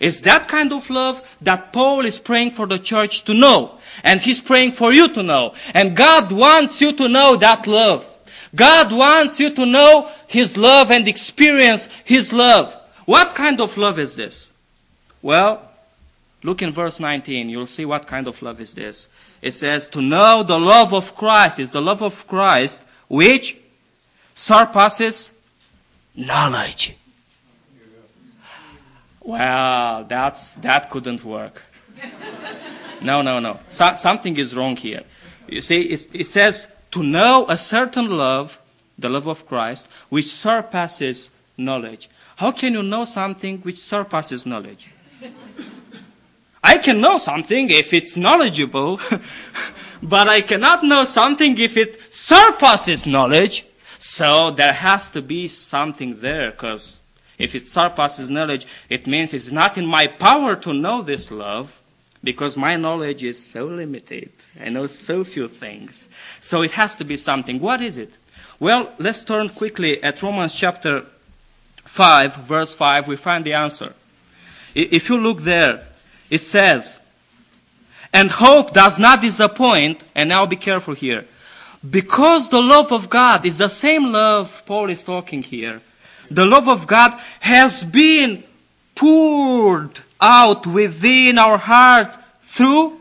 It's 0.00 0.22
that 0.22 0.48
kind 0.48 0.72
of 0.72 0.90
love 0.90 1.22
that 1.40 1.72
Paul 1.72 2.04
is 2.04 2.18
praying 2.18 2.50
for 2.50 2.66
the 2.66 2.80
church 2.80 3.22
to 3.26 3.32
know. 3.32 3.78
And 4.02 4.20
he's 4.20 4.40
praying 4.40 4.72
for 4.72 4.92
you 4.92 5.06
to 5.14 5.22
know. 5.22 5.54
And 5.72 5.94
God 5.94 6.32
wants 6.32 6.80
you 6.80 6.92
to 6.94 7.08
know 7.08 7.36
that 7.36 7.68
love. 7.68 8.04
God 8.56 8.90
wants 8.92 9.38
you 9.38 9.54
to 9.54 9.64
know 9.64 10.10
His 10.26 10.56
love 10.56 10.90
and 10.90 11.06
experience 11.06 11.88
His 12.02 12.32
love. 12.32 12.74
What 13.04 13.36
kind 13.36 13.60
of 13.60 13.76
love 13.76 14.00
is 14.00 14.16
this? 14.16 14.50
Well, 15.22 15.69
look 16.42 16.62
in 16.62 16.72
verse 16.72 17.00
19. 17.00 17.48
You'll 17.48 17.66
see 17.66 17.84
what 17.84 18.06
kind 18.06 18.26
of 18.26 18.40
love 18.42 18.60
is 18.60 18.74
this. 18.74 19.08
It 19.42 19.52
says, 19.52 19.88
to 19.90 20.02
know 20.02 20.42
the 20.42 20.58
love 20.58 20.92
of 20.92 21.16
Christ 21.16 21.58
is 21.58 21.70
the 21.70 21.82
love 21.82 22.02
of 22.02 22.26
Christ 22.26 22.82
which 23.08 23.56
surpasses 24.34 25.32
knowledge. 26.14 26.96
Well, 29.20 30.04
that's, 30.04 30.54
that 30.54 30.90
couldn't 30.90 31.24
work. 31.24 31.62
No, 33.02 33.22
no, 33.22 33.38
no. 33.38 33.58
So, 33.68 33.94
something 33.94 34.36
is 34.36 34.54
wrong 34.54 34.76
here. 34.76 35.04
You 35.48 35.62
see, 35.62 35.80
it, 35.80 36.06
it 36.12 36.26
says 36.26 36.66
to 36.90 37.02
know 37.02 37.46
a 37.48 37.56
certain 37.56 38.10
love, 38.10 38.60
the 38.98 39.08
love 39.08 39.26
of 39.26 39.46
Christ, 39.46 39.88
which 40.10 40.26
surpasses 40.26 41.30
knowledge. 41.56 42.10
How 42.36 42.52
can 42.52 42.74
you 42.74 42.82
know 42.82 43.06
something 43.06 43.58
which 43.60 43.78
surpasses 43.78 44.44
knowledge? 44.44 44.88
I 46.70 46.78
can 46.78 47.00
know 47.00 47.18
something 47.18 47.68
if 47.68 47.92
it's 47.92 48.16
knowledgeable, 48.16 49.00
but 50.04 50.28
I 50.28 50.40
cannot 50.40 50.84
know 50.84 51.02
something 51.02 51.58
if 51.58 51.76
it 51.76 52.14
surpasses 52.14 53.08
knowledge. 53.08 53.66
So 53.98 54.52
there 54.52 54.72
has 54.72 55.10
to 55.10 55.20
be 55.20 55.48
something 55.48 56.20
there, 56.20 56.52
because 56.52 57.02
if 57.38 57.56
it 57.56 57.66
surpasses 57.66 58.30
knowledge, 58.30 58.68
it 58.88 59.08
means 59.08 59.34
it's 59.34 59.50
not 59.50 59.78
in 59.78 59.84
my 59.84 60.06
power 60.06 60.54
to 60.64 60.72
know 60.72 61.02
this 61.02 61.32
love, 61.32 61.80
because 62.22 62.56
my 62.56 62.76
knowledge 62.76 63.24
is 63.24 63.44
so 63.44 63.66
limited. 63.66 64.30
I 64.60 64.68
know 64.68 64.86
so 64.86 65.24
few 65.24 65.48
things. 65.48 66.08
So 66.40 66.62
it 66.62 66.70
has 66.70 66.94
to 66.96 67.04
be 67.04 67.16
something. 67.16 67.58
What 67.58 67.80
is 67.80 67.96
it? 67.96 68.12
Well, 68.60 68.92
let's 69.00 69.24
turn 69.24 69.48
quickly 69.48 70.00
at 70.04 70.22
Romans 70.22 70.52
chapter 70.52 71.04
5, 71.86 72.36
verse 72.36 72.74
5. 72.74 73.08
We 73.08 73.16
find 73.16 73.44
the 73.44 73.54
answer. 73.54 73.92
If 74.72 75.08
you 75.08 75.18
look 75.18 75.40
there, 75.40 75.89
it 76.30 76.40
says, 76.40 76.98
and 78.12 78.30
hope 78.30 78.72
does 78.72 78.98
not 78.98 79.20
disappoint, 79.20 80.02
and 80.14 80.28
now 80.28 80.46
be 80.46 80.56
careful 80.56 80.94
here. 80.94 81.26
Because 81.88 82.48
the 82.48 82.60
love 82.60 82.92
of 82.92 83.08
God 83.08 83.46
is 83.46 83.58
the 83.58 83.68
same 83.68 84.12
love 84.12 84.62
Paul 84.66 84.90
is 84.90 85.02
talking 85.02 85.42
here. 85.42 85.80
The 86.30 86.46
love 86.46 86.68
of 86.68 86.86
God 86.86 87.18
has 87.40 87.84
been 87.84 88.44
poured 88.94 90.00
out 90.20 90.66
within 90.66 91.38
our 91.38 91.58
hearts 91.58 92.18
through 92.42 93.00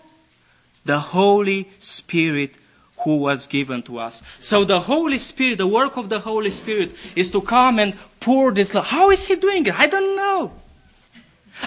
the 0.86 1.00
Holy 1.00 1.70
Spirit 1.80 2.56
who 3.00 3.18
was 3.18 3.48
given 3.48 3.84
to 3.84 4.00
us. 4.00 4.22
So 4.40 4.64
the 4.64 4.80
Holy 4.80 5.18
Spirit, 5.18 5.58
the 5.58 5.68
work 5.68 5.98
of 5.98 6.10
the 6.10 6.20
Holy 6.20 6.52
Spirit 6.52 6.96
is 7.16 7.32
to 7.32 7.42
come 7.42 7.80
and 7.80 7.96
pour 8.20 8.52
this 8.52 8.74
love. 8.74 8.88
How 8.88 9.10
is 9.12 9.28
He 9.28 9.36
doing 9.36 9.66
it? 9.66 9.78
I 9.78 9.88
don't 9.88 10.16
know. 10.16 10.52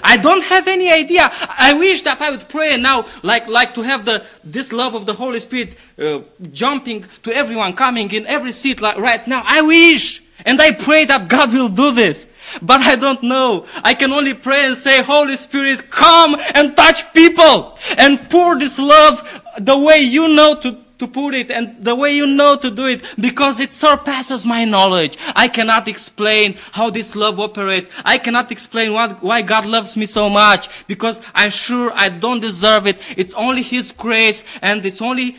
I 0.03 0.17
don't 0.17 0.43
have 0.43 0.69
any 0.69 0.91
idea. 0.91 1.31
I 1.33 1.75
wish 1.75 2.03
that 2.03 2.21
I 2.21 2.31
would 2.31 2.49
pray 2.49 2.77
now, 2.77 3.07
like, 3.23 3.47
like 3.49 3.75
to 3.75 3.83
have 3.83 4.05
the, 4.05 4.25
this 4.45 4.73
love 4.73 4.95
of 4.95 5.07
the 5.07 5.15
Holy 5.15 5.41
Spirit 5.41 5.77
uh, 5.99 6.21
jumping 6.51 7.05
to 7.23 7.35
everyone, 7.35 7.75
coming 7.75 8.11
in 8.11 8.27
every 8.27 8.53
seat 8.53 8.81
like 8.81 8.97
right 8.97 9.27
now. 9.27 9.43
I 9.45 9.63
wish. 9.63 10.23
And 10.45 10.61
I 10.61 10.73
pray 10.73 11.05
that 11.05 11.29
God 11.29 11.53
will 11.53 11.69
do 11.69 11.93
this. 11.93 12.27
But 12.61 12.81
I 12.81 12.97
don't 12.97 13.23
know. 13.23 13.67
I 13.85 13.95
can 13.95 14.13
only 14.13 14.35
pray 14.35 14.67
and 14.67 14.77
say, 14.77 15.03
Holy 15.03 15.37
Spirit, 15.37 15.91
come 15.91 16.37
and 16.55 16.77
touch 16.77 17.13
people 17.13 17.79
and 17.97 18.29
pour 18.29 18.59
this 18.59 18.79
love 18.79 19.41
the 19.59 19.79
way 19.79 19.99
you 19.99 20.29
know 20.29 20.57
to, 20.57 20.79
to 20.99 21.07
put 21.09 21.35
it 21.35 21.51
and 21.51 21.85
the 21.85 21.95
way 21.95 22.15
you 22.15 22.27
know 22.27 22.57
to 22.57 22.71
do 22.71 22.87
it 22.87 23.03
because 23.21 23.61
it 23.61 23.73
surpasses 23.73 24.47
my 24.47 24.65
knowledge. 24.65 25.19
I 25.35 25.49
cannot 25.49 25.89
explain 25.89 26.57
how 26.73 26.91
this 26.91 27.17
love 27.17 27.41
operates. 27.41 27.91
I 28.05 28.19
cannot 28.19 28.53
explain 28.53 28.93
what, 28.93 29.23
why 29.23 29.43
God 29.43 29.67
loves 29.67 29.97
me 29.97 30.07
so 30.07 30.29
much 30.29 30.69
because 30.87 31.21
I'm 31.35 31.51
sure 31.51 31.93
I 31.95 32.09
don't 32.09 32.41
deserve 32.41 32.87
it. 32.87 33.01
It's 33.17 33.35
only 33.35 33.63
His 33.63 33.93
grace 33.93 34.45
and 34.61 34.85
it's 34.87 35.03
only 35.03 35.37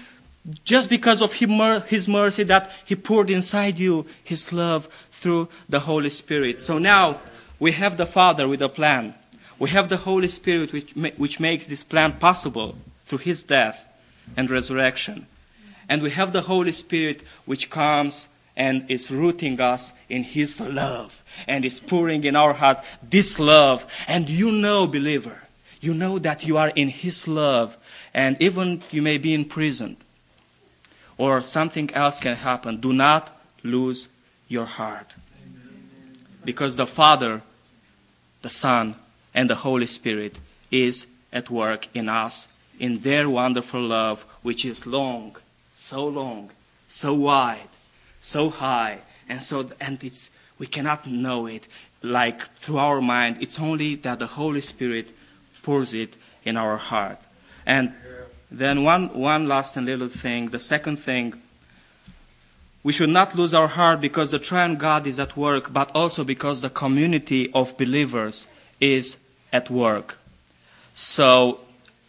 just 0.65 0.89
because 0.89 1.22
of 1.22 1.33
His 1.33 2.07
mercy 2.07 2.43
that 2.43 2.72
He 2.86 2.95
poured 2.95 3.29
inside 3.29 3.79
you 3.79 4.05
His 4.24 4.51
love 4.51 4.89
through 5.12 5.48
the 5.69 5.79
Holy 5.79 6.10
Spirit. 6.10 6.60
So 6.60 6.77
now 6.77 7.22
we 7.60 7.72
have 7.72 7.95
the 7.95 8.05
Father 8.05 8.48
with 8.48 8.62
a 8.62 8.69
plan. 8.69 9.15
We 9.60 9.69
have 9.69 9.88
the 9.88 9.98
Holy 9.98 10.27
Spirit 10.27 10.74
which, 10.74 10.93
which 11.17 11.39
makes 11.39 11.67
this 11.67 11.83
plan 11.83 12.13
possible 12.19 12.75
through 13.05 13.19
His 13.19 13.43
death 13.43 13.88
and 14.36 14.50
resurrection. 14.50 15.27
And 15.93 16.01
we 16.01 16.09
have 16.09 16.33
the 16.33 16.41
Holy 16.41 16.71
Spirit 16.71 17.21
which 17.45 17.69
comes 17.69 18.27
and 18.55 18.89
is 18.89 19.12
rooting 19.12 19.62
us 19.62 19.93
in 20.09 20.23
His 20.23 20.59
love 20.59 21.21
and 21.47 21.63
is 21.63 21.79
pouring 21.79 22.23
in 22.23 22.35
our 22.35 22.53
hearts 22.53 22.81
this 23.07 23.38
love. 23.38 23.85
And 24.07 24.27
you 24.27 24.51
know, 24.51 24.88
believer, 24.88 25.43
you 25.81 25.93
know 25.93 26.17
that 26.17 26.47
you 26.47 26.57
are 26.57 26.69
in 26.69 26.88
His 26.88 27.27
love 27.27 27.77
and 28.12 28.41
even 28.41 28.81
you 28.89 29.03
may 29.03 29.19
be 29.19 29.35
in 29.35 29.45
prison 29.45 29.97
or 31.19 31.43
something 31.43 31.93
else 31.93 32.19
can 32.19 32.38
happen. 32.38 32.81
Do 32.81 32.91
not 32.91 33.29
lose 33.62 34.07
your 34.47 34.65
heart. 34.65 35.13
Because 36.43 36.75
the 36.75 36.88
Father, 36.88 37.43
the 38.41 38.50
Son, 38.50 38.95
and 39.31 39.47
the 39.47 39.62
Holy 39.62 39.85
Spirit 39.85 40.39
is 40.71 41.05
at 41.31 41.51
work 41.51 41.88
in 41.93 42.09
us 42.09 42.47
in 42.79 43.01
their 43.01 43.29
wonderful 43.29 43.81
love, 43.81 44.25
which 44.41 44.65
is 44.65 44.88
long, 44.88 45.38
so 45.75 46.06
long, 46.06 46.51
so 46.88 47.13
wide, 47.13 47.70
so 48.22 48.50
high, 48.50 49.00
and 49.27 49.42
so 49.42 49.70
and 49.80 50.03
it's 50.03 50.30
we 50.58 50.68
cannot 50.68 51.08
know 51.08 51.48
it 51.48 51.68
like 52.01 52.53
through 52.56 52.77
our 52.77 53.01
mind. 53.01 53.38
It's 53.42 53.60
only 53.60 53.96
that 53.96 54.20
the 54.20 54.27
Holy 54.27 54.62
Spirit 54.62 55.13
pours 55.63 55.94
it 55.94 56.15
in 56.46 56.58
our 56.58 56.77
heart. 56.77 57.20
And 57.65 57.94
then 58.51 58.84
one 58.84 59.18
one 59.18 59.48
last 59.48 59.77
and 59.77 59.86
little 59.86 60.10
thing. 60.10 60.50
The 60.50 60.60
second 60.60 60.98
thing 60.98 61.42
we 62.84 62.92
should 62.92 63.10
not 63.10 63.34
lose 63.34 63.53
our 63.53 63.70
heart 63.70 64.01
because 64.01 64.32
the 64.32 64.39
triune 64.39 64.75
God 64.75 65.08
is 65.08 65.18
at 65.18 65.38
work, 65.38 65.72
but 65.72 65.89
also 65.96 66.25
because 66.25 66.62
the 66.62 66.70
community 66.70 67.50
of 67.53 67.77
believers 67.77 68.46
is 68.82 69.15
at 69.53 69.70
work. 69.70 70.18
So, 70.94 71.62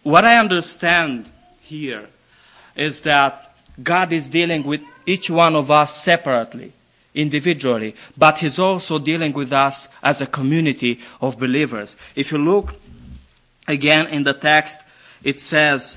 what 0.03 0.25
I 0.25 0.39
understand 0.39 1.31
here 1.61 2.09
is 2.75 3.03
that 3.03 3.54
God 3.83 4.13
is 4.13 4.29
dealing 4.29 4.63
with 4.63 4.83
each 5.07 5.31
one 5.31 5.57
of 5.57 5.71
us 5.71 6.03
separately, 6.03 6.73
individually, 7.15 7.95
but 8.17 8.39
He's 8.39 8.59
also 8.59 8.99
dealing 8.99 9.33
with 9.33 9.53
us 9.53 9.89
as 10.03 10.21
a 10.21 10.27
community 10.27 11.01
of 11.21 11.39
believers. 11.39 11.97
If 12.15 12.33
you 12.33 12.39
look 12.39 12.75
again 13.67 14.07
in 14.07 14.25
the 14.25 14.35
text, 14.35 14.81
it 15.23 15.41
says 15.41 15.97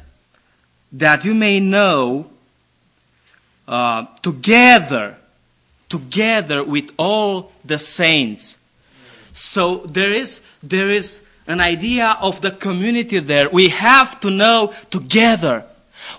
that 0.92 1.26
you 1.26 1.36
may 1.36 1.60
know 1.60 2.30
uh, 3.68 4.06
together, 4.22 5.18
together 5.90 6.64
with 6.64 6.92
all 6.98 7.52
the 7.66 7.78
saints. 7.78 8.58
So 9.34 9.78
there 9.86 10.14
is, 10.14 10.42
there 10.64 10.90
is 10.90 11.22
an 11.46 11.62
idea 11.62 12.18
of 12.22 12.42
the 12.42 12.52
community 12.52 13.20
there. 13.20 13.50
We 13.50 13.70
have 13.70 14.20
to 14.22 14.30
know 14.30 14.74
together. 14.90 15.66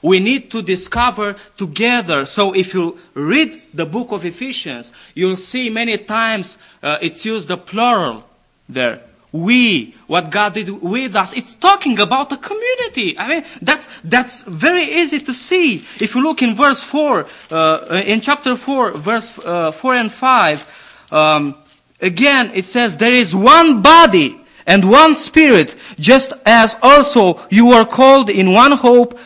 We 0.03 0.21
need 0.21 0.51
to 0.53 0.63
discover 0.63 1.37
together. 1.57 2.25
So 2.25 2.55
if 2.55 2.75
you 2.75 2.99
read 3.15 3.63
the 3.75 3.87
book 3.87 4.13
of 4.13 4.25
Ephesians, 4.25 4.93
you'll 5.15 5.37
see 5.37 5.71
many 5.71 5.99
times 5.99 6.59
uh, 6.83 6.99
it's 7.01 7.25
used 7.25 7.49
the 7.49 7.57
plural 7.57 8.25
there 8.69 9.03
we, 9.33 9.95
what 10.07 10.31
God 10.31 10.55
did 10.55 10.71
with 10.71 11.15
us, 11.15 11.35
it's 11.35 11.55
talking 11.55 11.99
about 11.99 12.33
a 12.33 12.37
community. 12.37 13.19
I 13.19 13.29
mean, 13.29 13.45
that's, 13.61 13.89
that's 14.03 14.43
very 14.43 14.85
easy 14.85 15.21
to 15.21 15.35
see. 15.35 15.85
If 16.01 16.15
you 16.15 16.23
look 16.23 16.43
in 16.43 16.55
verse 16.55 16.83
4, 16.83 17.27
uh, 17.51 18.03
in 18.07 18.21
chapter 18.21 18.57
4, 18.57 18.93
verse 18.93 19.39
uh, 19.41 19.73
4 19.73 19.95
and 19.95 20.13
5, 20.13 20.67
um, 21.11 21.55
again, 22.01 22.53
it 22.55 22.65
says, 22.65 22.97
there 22.97 23.13
is 23.13 23.35
one 23.35 23.83
body 23.83 24.41
and 24.67 24.91
one 24.91 25.15
spirit, 25.15 25.77
just 25.99 26.33
as 26.47 26.77
also 26.83 27.47
you 27.51 27.73
are 27.73 27.85
called 27.87 28.31
in 28.31 28.53
one 28.53 28.73
hope 28.73 29.19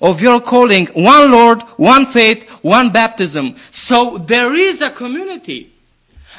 of 0.00 0.20
your 0.20 0.40
calling, 0.40 0.86
one 0.86 1.30
Lord, 1.30 1.62
one 1.76 2.06
faith, 2.06 2.48
one 2.62 2.90
baptism. 2.90 3.56
So 3.70 4.18
there 4.18 4.54
is 4.54 4.80
a 4.80 4.90
community. 4.90 5.72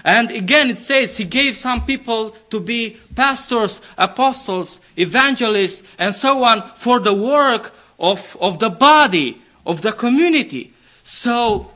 And 0.04 0.32
again, 0.32 0.72
it 0.72 0.78
says 0.78 1.18
he 1.18 1.26
gave 1.26 1.56
some 1.56 1.86
people 1.86 2.36
to 2.50 2.60
be 2.60 2.98
pastors, 3.16 3.82
apostles, 3.98 4.82
evangelists, 4.98 5.84
and 6.00 6.14
so 6.14 6.44
on 6.44 6.72
for 6.76 7.00
the 7.00 7.14
work 7.14 7.74
of, 8.00 8.36
of 8.42 8.58
the 8.60 8.70
body, 8.70 9.42
of 9.66 9.84
the 9.84 9.92
community. 9.92 10.74
So, 11.04 11.72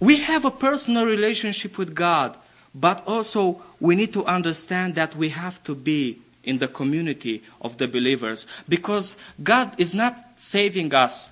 we 0.00 0.18
have 0.20 0.44
a 0.44 0.50
personal 0.50 1.06
relationship 1.06 1.78
with 1.78 1.94
God, 1.94 2.36
but 2.74 3.02
also 3.06 3.62
we 3.80 3.96
need 3.96 4.12
to 4.12 4.24
understand 4.24 4.96
that 4.96 5.16
we 5.16 5.30
have 5.30 5.62
to 5.64 5.74
be 5.74 6.18
in 6.46 6.58
the 6.58 6.68
community 6.68 7.42
of 7.60 7.76
the 7.76 7.86
believers 7.86 8.46
because 8.68 9.16
God 9.42 9.78
is 9.78 9.94
not 9.94 10.16
saving 10.36 10.94
us 10.94 11.30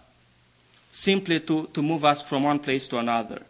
simply 0.90 1.40
to, 1.40 1.66
to 1.72 1.82
move 1.82 2.04
us 2.04 2.20
from 2.20 2.42
one 2.42 2.58
place 2.58 2.86
to 2.88 2.98
another. 2.98 3.42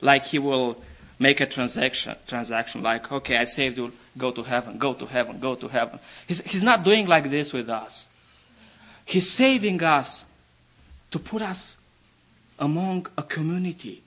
Like 0.00 0.26
He 0.26 0.38
will 0.38 0.76
make 1.18 1.40
a 1.40 1.46
transaction, 1.46 2.14
transaction 2.26 2.82
like, 2.82 3.10
okay, 3.10 3.36
I've 3.36 3.48
saved 3.48 3.78
you, 3.78 3.92
go 4.18 4.32
to 4.32 4.42
heaven, 4.42 4.76
go 4.78 4.92
to 4.94 5.06
heaven, 5.06 5.38
go 5.38 5.54
to 5.54 5.68
heaven. 5.68 5.98
He's, 6.26 6.40
he's 6.42 6.62
not 6.62 6.84
doing 6.84 7.06
like 7.06 7.30
this 7.30 7.52
with 7.52 7.70
us. 7.70 8.08
He's 9.04 9.30
saving 9.30 9.82
us 9.82 10.24
to 11.10 11.18
put 11.18 11.42
us 11.42 11.76
among 12.58 13.06
a 13.16 13.22
community 13.22 14.02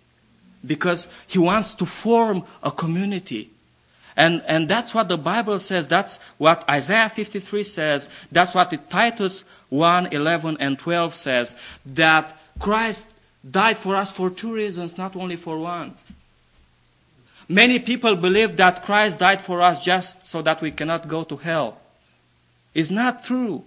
because 0.65 1.08
he 1.28 1.39
wants 1.39 1.74
to 1.76 1.86
form 1.86 2.43
a 2.62 2.72
community. 2.72 3.52
And, 4.17 4.41
and 4.47 4.67
that's 4.67 4.95
what 4.95 5.08
the 5.08 5.17
Bible 5.17 5.60
says. 5.60 5.88
That's 5.88 6.19
what 6.39 6.67
Isaiah 6.67 7.08
53 7.08 7.63
says. 7.63 8.10
That's 8.32 8.56
what 8.56 8.89
Titus 8.89 9.45
1, 9.69 10.08
11 10.12 10.58
and 10.60 10.77
12 10.80 11.13
says. 11.13 11.56
That 11.86 12.36
Christ 12.60 13.08
died 13.49 13.77
for 13.77 13.95
us 13.95 14.12
for 14.12 14.32
two 14.32 14.51
reasons, 14.51 14.97
not 14.97 15.15
only 15.15 15.36
for 15.36 15.60
one. 15.60 15.93
Many 17.47 17.77
people 17.77 18.15
believe 18.15 18.58
that 18.58 18.84
Christ 18.84 19.19
died 19.19 19.39
for 19.39 19.62
us 19.62 19.80
just 19.80 20.25
so 20.25 20.41
that 20.41 20.62
we 20.62 20.71
cannot 20.71 21.08
go 21.08 21.23
to 21.23 21.38
hell. 21.38 21.80
It's 22.73 22.89
not 22.89 23.23
true. 23.23 23.63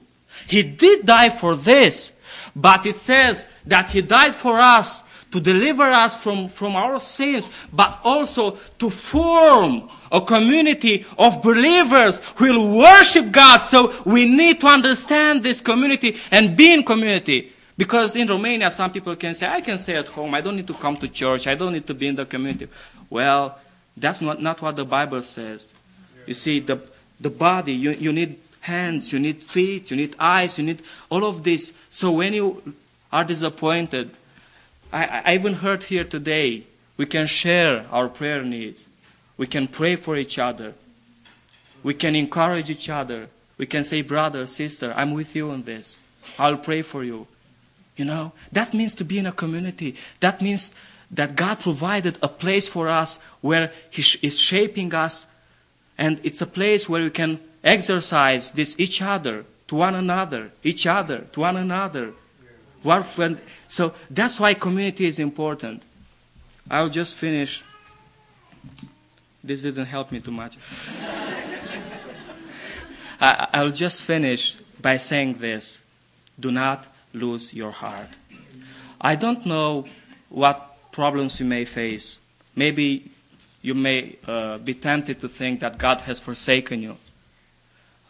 He 0.47 0.65
did 0.65 1.07
die 1.07 1.31
for 1.31 1.55
this, 1.55 2.13
but 2.55 2.87
it 2.87 2.97
says 2.97 3.47
that 3.67 3.91
He 3.91 4.03
died 4.03 4.35
for 4.35 4.61
us 4.61 5.03
to 5.33 5.41
deliver 5.41 5.85
us 5.85 6.21
from, 6.21 6.49
from 6.49 6.77
our 6.77 6.99
sins, 7.01 7.51
but 7.73 8.01
also 8.03 8.59
to 8.79 8.91
form 8.91 9.89
a 10.11 10.21
community 10.21 11.07
of 11.19 11.43
believers 11.43 12.21
who 12.37 12.47
will 12.47 12.79
worship 12.79 13.31
God. 13.31 13.61
So 13.61 13.95
we 14.05 14.25
need 14.25 14.61
to 14.61 14.67
understand 14.67 15.43
this 15.43 15.61
community 15.61 16.17
and 16.31 16.57
be 16.57 16.73
in 16.73 16.83
community. 16.83 17.53
Because 17.77 18.15
in 18.17 18.29
Romania, 18.29 18.71
some 18.71 18.93
people 18.93 19.17
can 19.17 19.33
say, 19.33 19.47
I 19.47 19.61
can 19.61 19.79
stay 19.79 19.97
at 19.97 20.09
home. 20.09 20.35
I 20.35 20.41
don't 20.41 20.57
need 20.57 20.67
to 20.67 20.75
come 20.75 20.97
to 20.99 21.09
church. 21.09 21.47
I 21.47 21.55
don't 21.55 21.73
need 21.73 21.87
to 21.87 21.95
be 21.95 22.09
in 22.09 22.15
the 22.15 22.27
community. 22.27 22.69
Well, 23.09 23.59
that's 23.97 24.21
not, 24.21 24.43
not 24.43 24.61
what 24.61 24.77
the 24.77 24.85
Bible 24.85 25.23
says. 25.23 25.73
You 26.27 26.35
see, 26.35 26.61
the, 26.61 26.81
the 27.21 27.31
body, 27.31 27.73
you, 27.73 27.93
you 27.93 28.13
need 28.13 28.39
hands, 28.61 29.13
you 29.13 29.19
need 29.19 29.43
feet, 29.43 29.91
you 29.91 29.97
need 29.97 30.15
eyes, 30.19 30.59
you 30.59 30.65
need 30.65 30.83
all 31.09 31.25
of 31.25 31.43
this. 31.43 31.73
So 31.89 32.11
when 32.13 32.35
you 32.35 32.75
are 33.13 33.25
disappointed, 33.25 34.11
I, 34.93 35.23
I 35.25 35.35
even 35.35 35.55
heard 35.55 35.85
here 35.85 36.05
today, 36.05 36.67
we 36.97 37.07
can 37.07 37.27
share 37.27 37.87
our 37.91 38.09
prayer 38.09 38.43
needs. 38.43 38.89
We 39.37 39.47
can 39.47 39.69
pray 39.69 39.97
for 39.97 40.17
each 40.17 40.39
other. 40.39 40.75
We 41.83 41.95
can 41.95 42.15
encourage 42.15 42.69
each 42.71 42.89
other. 42.89 43.29
We 43.57 43.67
can 43.67 43.85
say, 43.85 44.03
brother, 44.03 44.47
sister, 44.47 44.93
I'm 44.97 45.15
with 45.15 45.35
you 45.35 45.51
on 45.51 45.63
this. 45.63 45.99
I'll 46.39 46.59
pray 46.59 46.83
for 46.83 47.05
you. 47.05 47.27
You 47.97 48.05
know, 48.05 48.33
that 48.53 48.75
means 48.75 48.95
to 48.97 49.05
be 49.05 49.19
in 49.19 49.27
a 49.27 49.33
community. 49.33 49.97
That 50.21 50.41
means 50.41 50.73
that 51.11 51.37
God 51.37 51.61
provided 51.61 52.19
a 52.23 52.29
place 52.29 52.69
for 52.69 52.89
us 52.89 53.19
where 53.41 53.73
He 53.91 54.03
is 54.27 54.39
shaping 54.39 54.95
us, 54.95 55.27
and 55.99 56.21
it's 56.23 56.41
a 56.41 56.47
place 56.47 56.89
where 56.89 57.03
we 57.03 57.11
can 57.11 57.41
exercise 57.63 58.53
this 58.53 58.75
each 58.79 59.03
other 59.03 59.45
to 59.69 59.75
one 59.75 59.95
another, 59.95 60.53
each 60.63 60.87
other 60.87 61.21
to 61.33 61.41
one 61.41 61.57
another. 61.57 62.13
So 62.83 63.95
that's 64.11 64.41
why 64.41 64.55
community 64.55 65.07
is 65.07 65.19
important. 65.19 65.83
I'll 66.71 66.89
just 66.89 67.15
finish 67.17 67.63
this 69.43 69.63
didn't 69.63 69.87
help 69.87 70.13
me 70.13 70.21
too 70.21 70.31
much. 70.31 70.59
I, 73.21 73.49
I'll 73.53 73.71
just 73.73 74.03
finish 74.03 74.57
by 74.81 74.97
saying 74.97 75.35
this 75.39 75.81
do 76.39 76.51
not 76.51 76.87
lose 77.13 77.53
your 77.53 77.71
heart. 77.71 78.09
I 79.01 79.17
don't 79.17 79.45
know 79.47 79.87
what 80.29 80.93
problems 80.93 81.41
you 81.41 81.47
may 81.47 81.65
face. 81.65 82.19
Maybe 82.55 83.11
you 83.63 83.75
may 83.75 84.17
uh, 84.27 84.59
be 84.59 84.75
tempted 84.75 85.21
to 85.21 85.29
think 85.29 85.61
that 85.61 85.79
God 85.79 86.03
has 86.03 86.19
forsaken 86.19 86.83
you, 86.83 86.97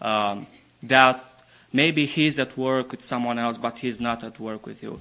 um, 0.01 0.47
that 0.83 1.25
maybe 1.73 2.07
He's 2.07 2.39
at 2.39 2.57
work 2.57 2.91
with 2.91 3.03
someone 3.03 3.39
else, 3.39 3.57
but 3.57 3.79
He's 3.79 4.01
not 4.01 4.25
at 4.25 4.41
work 4.41 4.67
with 4.67 4.83
you. 4.83 5.01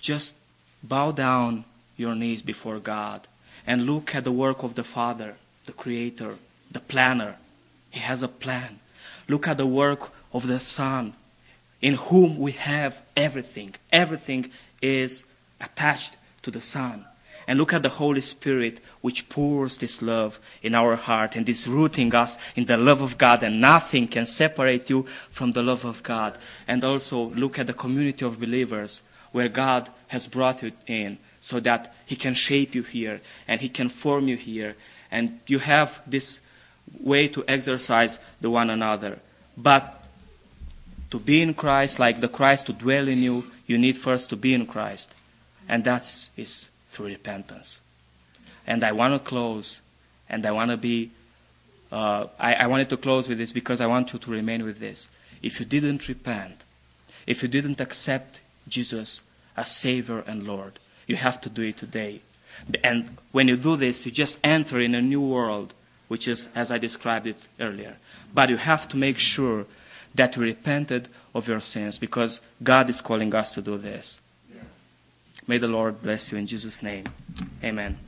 Just 0.00 0.36
bow 0.82 1.12
down 1.12 1.64
your 1.96 2.14
knees 2.14 2.42
before 2.42 2.78
God 2.78 3.26
and 3.66 3.86
look 3.86 4.14
at 4.14 4.24
the 4.24 4.32
work 4.32 4.62
of 4.62 4.74
the 4.74 4.84
Father, 4.84 5.36
the 5.66 5.72
Creator, 5.72 6.34
the 6.70 6.80
planner. 6.80 7.36
He 7.90 8.00
has 8.00 8.22
a 8.22 8.28
plan. 8.28 8.78
Look 9.28 9.46
at 9.46 9.58
the 9.58 9.66
work 9.66 10.10
of 10.32 10.46
the 10.46 10.60
Son, 10.60 11.14
in 11.80 11.94
whom 11.94 12.38
we 12.38 12.52
have 12.52 13.00
everything. 13.16 13.74
Everything 13.92 14.50
is 14.80 15.24
attached 15.60 16.16
to 16.42 16.50
the 16.50 16.60
Son. 16.60 17.04
And 17.46 17.58
look 17.58 17.72
at 17.72 17.82
the 17.82 17.88
Holy 17.88 18.20
Spirit, 18.20 18.80
which 19.00 19.28
pours 19.28 19.78
this 19.78 20.02
love 20.02 20.38
in 20.62 20.74
our 20.74 20.96
heart 20.96 21.36
and 21.36 21.48
is 21.48 21.66
rooting 21.66 22.14
us 22.14 22.38
in 22.54 22.66
the 22.66 22.76
love 22.76 23.00
of 23.00 23.18
God, 23.18 23.42
and 23.42 23.60
nothing 23.60 24.06
can 24.06 24.26
separate 24.26 24.88
you 24.90 25.06
from 25.30 25.52
the 25.52 25.62
love 25.62 25.84
of 25.84 26.02
God. 26.02 26.38
And 26.68 26.84
also 26.84 27.30
look 27.30 27.58
at 27.58 27.66
the 27.66 27.72
community 27.72 28.24
of 28.24 28.40
believers 28.40 29.02
where 29.32 29.48
God 29.48 29.90
has 30.08 30.26
brought 30.26 30.62
you 30.62 30.72
in 30.86 31.18
so 31.40 31.60
that 31.60 31.94
He 32.06 32.16
can 32.16 32.34
shape 32.34 32.74
you 32.74 32.82
here 32.82 33.20
and 33.48 33.60
He 33.60 33.68
can 33.68 33.88
form 33.88 34.28
you 34.28 34.36
here. 34.36 34.76
And 35.10 35.40
you 35.46 35.58
have 35.58 36.02
this 36.06 36.38
way 36.98 37.28
to 37.28 37.44
exercise 37.48 38.18
the 38.40 38.50
one 38.50 38.70
another. 38.70 39.18
But 39.56 40.04
to 41.10 41.18
be 41.18 41.42
in 41.42 41.54
Christ, 41.54 41.98
like 41.98 42.20
the 42.20 42.28
Christ 42.28 42.66
to 42.66 42.72
dwell 42.72 43.08
in 43.08 43.22
you, 43.22 43.50
you 43.66 43.78
need 43.78 43.96
first 43.96 44.30
to 44.30 44.36
be 44.36 44.54
in 44.54 44.66
Christ. 44.66 45.14
And 45.68 45.84
that 45.84 46.02
is 46.36 46.68
repentance. 47.02 47.80
And 48.66 48.84
I 48.84 48.92
want 48.92 49.14
to 49.14 49.28
close, 49.28 49.80
and 50.28 50.44
I 50.46 50.52
want 50.52 50.70
to 50.70 50.76
be, 50.76 51.10
uh, 51.90 52.26
I, 52.38 52.54
I 52.54 52.66
wanted 52.66 52.88
to 52.90 52.96
close 52.96 53.28
with 53.28 53.38
this 53.38 53.52
because 53.52 53.80
I 53.80 53.86
want 53.86 54.12
you 54.12 54.18
to 54.18 54.30
remain 54.30 54.64
with 54.64 54.78
this. 54.78 55.10
If 55.42 55.60
you 55.60 55.66
didn't 55.66 56.08
repent, 56.08 56.64
if 57.26 57.42
you 57.42 57.48
didn't 57.48 57.80
accept 57.80 58.40
Jesus 58.68 59.22
as 59.56 59.70
Savior 59.70 60.20
and 60.26 60.46
Lord, 60.46 60.78
you 61.06 61.16
have 61.16 61.40
to 61.42 61.48
do 61.48 61.62
it 61.62 61.76
today. 61.76 62.20
And 62.84 63.16
when 63.32 63.48
you 63.48 63.56
do 63.56 63.76
this, 63.76 64.04
you 64.04 64.12
just 64.12 64.38
enter 64.44 64.80
in 64.80 64.94
a 64.94 65.02
new 65.02 65.20
world, 65.20 65.74
which 66.08 66.28
is 66.28 66.48
as 66.54 66.70
I 66.70 66.78
described 66.78 67.26
it 67.26 67.48
earlier. 67.58 67.96
But 68.32 68.50
you 68.50 68.56
have 68.56 68.88
to 68.90 68.96
make 68.96 69.18
sure 69.18 69.66
that 70.14 70.36
you 70.36 70.42
repented 70.42 71.08
of 71.34 71.48
your 71.48 71.60
sins 71.60 71.98
because 71.98 72.40
God 72.62 72.90
is 72.90 73.00
calling 73.00 73.34
us 73.34 73.52
to 73.52 73.62
do 73.62 73.78
this. 73.78 74.20
May 75.50 75.58
the 75.58 75.66
Lord 75.66 76.00
bless 76.00 76.30
you 76.30 76.38
in 76.38 76.46
Jesus' 76.46 76.80
name. 76.80 77.06
Amen. 77.64 77.98